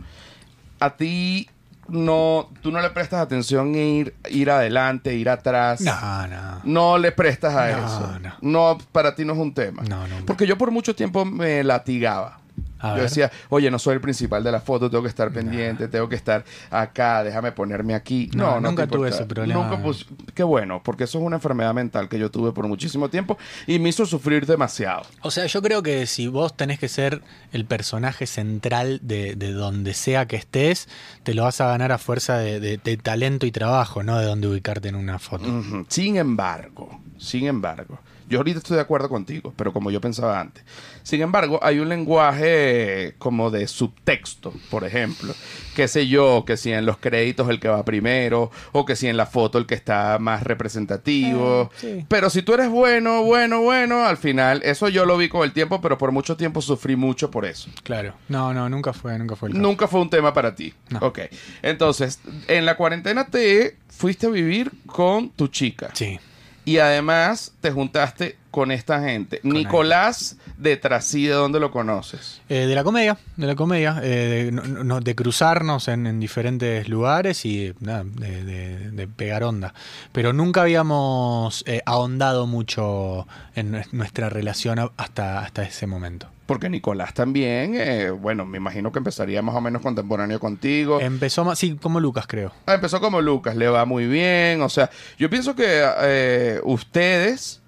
[0.78, 1.48] a ti
[1.90, 5.80] no, tú no le prestas atención en ir, ir adelante, ir atrás.
[5.80, 6.60] No, no.
[6.64, 8.18] No le prestas a No, eso.
[8.20, 8.32] no.
[8.40, 9.82] No, para ti no es un tema.
[9.88, 10.16] No, no.
[10.26, 12.38] Porque yo por mucho tiempo me latigaba.
[12.80, 13.02] A yo ver.
[13.04, 16.16] decía, oye, no soy el principal de la foto, tengo que estar pendiente, tengo que
[16.16, 18.30] estar acá, déjame ponerme aquí.
[18.34, 19.62] No, No, no, nunca tuve ese problema.
[19.62, 23.08] Nunca pus- Qué bueno, porque eso es una enfermedad mental que yo tuve por muchísimo
[23.10, 25.02] tiempo y me hizo sufrir demasiado.
[25.22, 27.22] O sea, yo creo que si vos tenés que ser
[27.52, 30.88] el personaje central de, de donde sea que estés,
[31.22, 34.24] te lo vas a ganar a fuerza de, de- de talento y trabajo, no de
[34.26, 35.44] dónde ubicarte en una foto.
[35.88, 37.98] Sin embargo, sin embargo,
[38.30, 40.64] yo ahorita estoy de acuerdo contigo, pero como yo pensaba antes.
[41.02, 45.34] Sin embargo, hay un lenguaje como de subtexto, por ejemplo.
[45.74, 49.08] Qué sé yo, que si en los créditos el que va primero, o que si
[49.08, 51.70] en la foto el que está más representativo.
[51.74, 52.06] Eh, sí.
[52.08, 55.52] Pero si tú eres bueno, bueno, bueno, al final, eso yo lo vi con el
[55.52, 57.68] tiempo, pero por mucho tiempo sufrí mucho por eso.
[57.82, 58.14] Claro.
[58.28, 59.62] No, no, nunca fue, nunca fue el caso.
[59.62, 60.72] Nunca fue un tema para ti.
[60.88, 61.00] No.
[61.00, 61.18] Ok.
[61.62, 65.90] Entonces, en la cuarentena te fuiste a vivir con tu chica.
[65.94, 66.20] Sí.
[66.64, 69.40] Y además te juntaste con esta gente.
[69.42, 72.40] Nicolás de Trasí, ¿de dónde lo conoces?
[72.48, 76.18] Eh, de la comedia, de la comedia, eh, de, no- no- de cruzarnos en, en
[76.20, 79.72] diferentes lugares y nada, de, de- de pegar onda.
[80.12, 86.26] Pero nunca habíamos eh, ahondado mucho en nues- nuestra relación hasta, hasta ese momento.
[86.46, 91.00] Porque Nicolás también, eh, bueno, me imagino que empezaría más o menos contemporáneo contigo.
[91.00, 92.52] Empezó más, sí, como Lucas creo.
[92.66, 94.60] Ah, empezó como Lucas, le va muy bien.
[94.62, 95.64] O sea, yo pienso que
[96.02, 97.59] eh, ustedes,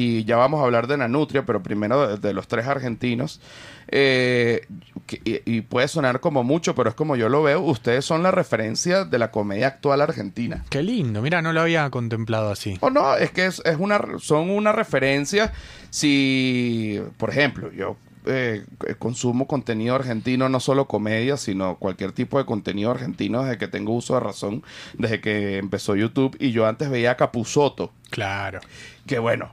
[0.00, 3.40] y ya vamos a hablar de Nanutria, pero primero de, de los tres argentinos,
[3.88, 4.66] eh,
[5.06, 8.22] que- y, y puede sonar como mucho, pero es como yo lo veo, ustedes son
[8.22, 10.64] la referencia de la comedia actual argentina.
[10.70, 12.78] Qué lindo, mira, no lo había contemplado así.
[12.80, 15.52] O no, es que es, es una, son una referencia
[15.90, 17.96] si, por ejemplo, yo
[18.26, 18.64] eh,
[18.98, 23.92] consumo contenido argentino, no solo comedia, sino cualquier tipo de contenido argentino desde que tengo
[23.94, 24.62] uso de razón,
[24.94, 28.60] desde que empezó YouTube y yo antes veía a Capuzoto, Claro.
[29.06, 29.52] que bueno.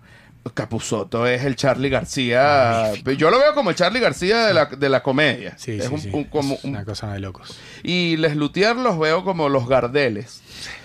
[0.54, 2.94] Capuzoto es el Charlie García.
[3.18, 5.58] Yo lo veo como el Charlie García de la, de la comedia.
[5.58, 6.10] Sí, es sí, un- sí.
[6.14, 7.58] un- como Es un- una cosa de locos.
[7.84, 10.42] y Les Luthier los veo como los Gardeles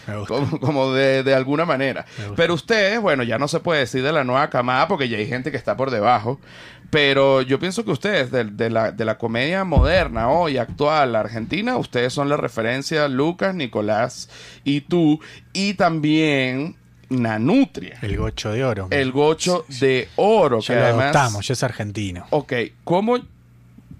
[0.06, 0.34] Me gusta.
[0.34, 2.04] como, como de, de alguna manera.
[2.36, 5.26] Pero ustedes, bueno, ya no se puede decir de la nueva camada porque ya hay
[5.26, 6.40] gente que está por debajo.
[6.90, 11.78] Pero yo pienso que ustedes, de, de la, de la comedia moderna, hoy, actual, argentina,
[11.78, 14.28] ustedes son la referencia, Lucas, Nicolás
[14.62, 15.18] y tú.
[15.54, 16.76] Y también
[17.12, 18.88] Nanutria, El gocho de oro.
[18.90, 21.02] el gocho de oro, ya que lo además...
[21.04, 22.26] adoptamos, ya es argentino.
[22.30, 22.52] Ok,
[22.84, 23.18] ¿cómo...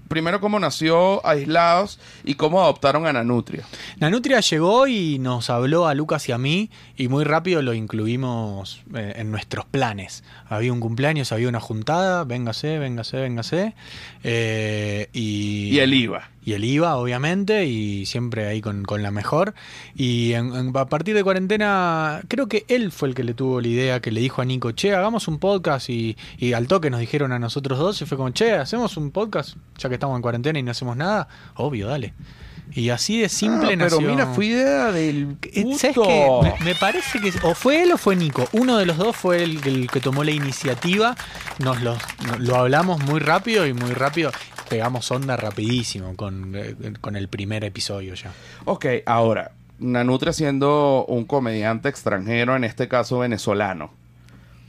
[0.08, 3.64] Primero, cómo nació Aislados y cómo adoptaron a Nanutria.
[3.98, 8.82] Nanutria llegó y nos habló a Lucas y a mí y muy rápido lo incluimos
[8.94, 10.22] eh, en nuestros planes.
[10.50, 13.74] Había un cumpleaños, había una juntada, véngase, véngase, véngase.
[14.22, 16.28] eh, y, Y él iba.
[16.44, 19.54] Y él iba, obviamente, y siempre ahí con, con la mejor.
[19.94, 23.60] Y en- en- a partir de cuarentena, creo que él fue el que le tuvo
[23.60, 25.88] la idea, que le dijo a Nico, che, hagamos un podcast.
[25.90, 29.10] Y, y al toque nos dijeron a nosotros dos, y fue como, che, hacemos un
[29.12, 31.28] podcast, ya que estamos en cuarentena y no hacemos nada.
[31.54, 32.14] Obvio, dale.
[32.74, 34.10] Y así de simple Ah, pero nació.
[34.10, 36.28] mira, fue idea del Eh, ¿Sabes qué?
[36.60, 38.48] Me, me parece que o fue él o fue Nico.
[38.52, 41.14] Uno de los dos fue el, el que tomó la iniciativa.
[41.58, 41.98] Nos lo,
[42.38, 44.30] lo hablamos muy rápido y muy rápido
[44.68, 48.32] pegamos onda rapidísimo con, eh, con el primer episodio ya.
[48.64, 53.90] Ok, ahora, Nanutre siendo un comediante extranjero, en este caso venezolano,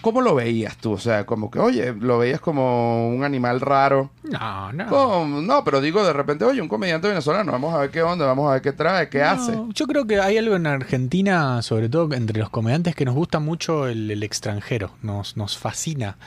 [0.02, 0.94] ¿cómo lo veías tú?
[0.94, 4.10] O sea, como que, oye, lo veías como un animal raro.
[4.24, 5.41] No, no.
[5.41, 8.50] No, pero digo de repente, oye, un comediante venezolano, vamos a ver qué onda, vamos
[8.50, 9.58] a ver qué trae, qué No, hace.
[9.74, 13.39] Yo creo que hay algo en Argentina, sobre todo entre los comediantes, que nos gusta
[13.39, 16.18] mucho el, el extranjero, nos, nos fascina.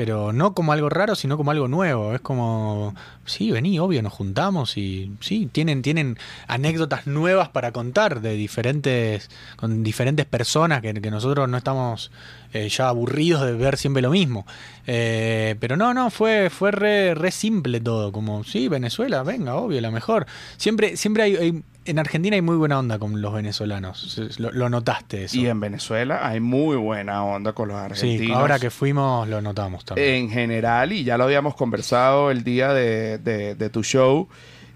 [0.00, 2.14] Pero no como algo raro, sino como algo nuevo.
[2.14, 2.94] Es como,
[3.26, 9.28] sí, vení, obvio, nos juntamos y sí, tienen, tienen anécdotas nuevas para contar de diferentes,
[9.56, 12.10] con diferentes personas que, que nosotros no estamos
[12.54, 14.46] eh, ya aburridos de ver siempre lo mismo.
[14.86, 18.10] Eh, pero no, no, fue, fue re, re simple todo.
[18.10, 20.24] Como, sí, Venezuela, venga, obvio, la mejor.
[20.56, 24.20] Siempre, siempre hay, hay- en Argentina hay muy buena onda con los venezolanos.
[24.38, 25.36] Lo, lo notaste eso.
[25.36, 28.26] Y en Venezuela hay muy buena onda con los argentinos.
[28.26, 30.08] sí, ahora que fuimos lo notamos también.
[30.14, 34.28] en general, y ya lo habíamos conversado el día de, de- de tu show,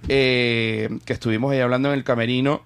[0.09, 2.63] eh, que estuvimos ahí hablando en el camerino,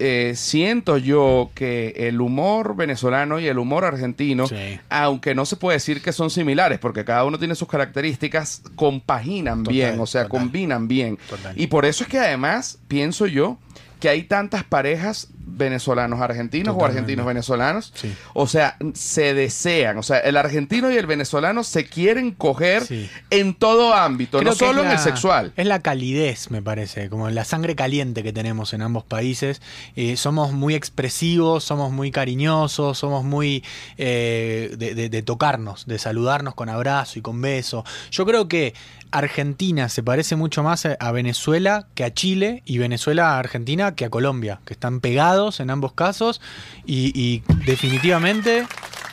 [0.00, 4.80] eh, siento yo que el humor venezolano y el humor argentino, Sí.
[4.88, 9.58] aunque no se puede decir que son similares, porque cada uno tiene sus características, compaginan
[9.62, 10.40] Total, bien, o sea, total.
[10.40, 11.16] combinan bien.
[11.28, 11.58] Total.
[11.60, 13.58] Y por eso es que además, pienso yo,
[14.04, 18.14] que hay tantas parejas venezolanos argentinos o argentinos venezolanos Sí.
[18.34, 19.96] o sea, se desean.
[19.96, 23.08] O sea, el argentino y el venezolano se quieren coger Sí.
[23.30, 25.54] en todo ámbito, Creo no solo en el sexual.
[25.56, 29.62] Es la calidez, me parece, como la sangre caliente que tenemos en ambos países.
[29.96, 33.64] Eh, somos muy expresivos, somos muy cariñosos, somos muy
[33.96, 37.84] eh, de, de- de tocarnos, de saludarnos con abrazo y con beso.
[38.10, 38.74] Yo creo que
[39.18, 44.04] Argentina se parece mucho más a Venezuela que a Chile y Venezuela a Argentina que
[44.04, 46.40] a Colombia, que están pegados en ambos casos
[46.84, 48.66] y, y definitivamente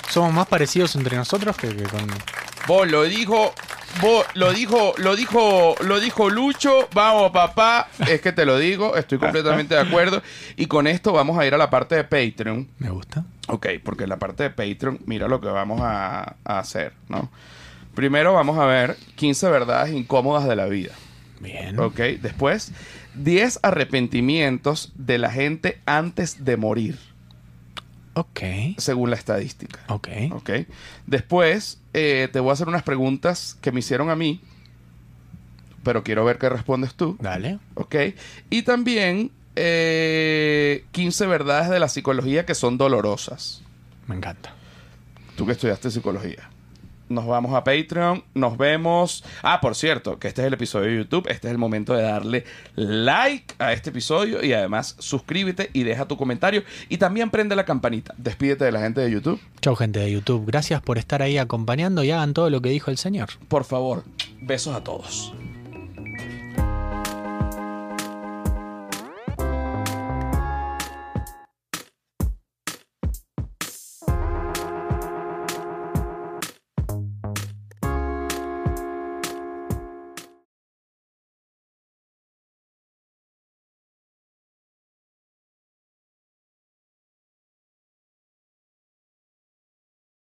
[0.10, 2.08] somos más parecidos entre nosotros que, que con...
[2.68, 3.54] Vos lo dijo,
[4.02, 6.88] vos lo dijo, lo dijo, lo dijo Lucho.
[6.94, 7.88] Vamos, papá.
[8.08, 10.22] Es que te lo digo, estoy completamente de acuerdo.
[10.58, 12.68] Y con esto vamos a ir a la parte de Patreon.
[12.78, 13.24] Me gusta.
[13.48, 17.32] Ok, porque la parte de Patreon, mira lo que vamos a, a hacer, ¿no?
[17.96, 20.94] Primero vamos a ver 15 verdades incómodas de la vida.
[21.40, 21.78] Bien.
[21.80, 22.72] Ok, después
[23.16, 27.00] 10 arrepentimientos de la gente antes de morir,
[28.14, 28.42] Ok.
[28.78, 29.80] según la estadística.
[29.88, 30.08] Ok.
[30.32, 30.50] Ok.
[31.08, 34.42] Después eh, te voy a hacer unas preguntas que me hicieron a mí,
[35.84, 37.18] pero quiero ver qué respondes tú.
[37.20, 37.58] Dale.
[37.74, 37.96] Ok.
[38.50, 43.62] Y también eh, 15 verdades de la psicología que son dolorosas.
[44.08, 44.54] Me encanta.
[45.36, 46.50] Tú que estudiaste psicología.
[47.12, 49.24] Nos vamos a Patreon, nos vemos.
[49.44, 51.28] Ah, por cierto, que este es el episodio de YouTube.
[51.30, 52.46] Este es el momento de darle
[52.76, 56.64] like a este episodio y además suscríbete y deja tu comentario.
[56.88, 58.14] Y también prende la campanita.
[58.18, 59.42] Despídete de la gente de YouTube.
[59.60, 62.92] Chau gente de YouTube, gracias por estar ahí acompañando y hagan todo lo que dijo
[62.92, 63.30] el señor.
[63.50, 64.04] Por favor,
[64.42, 65.34] besos a todos.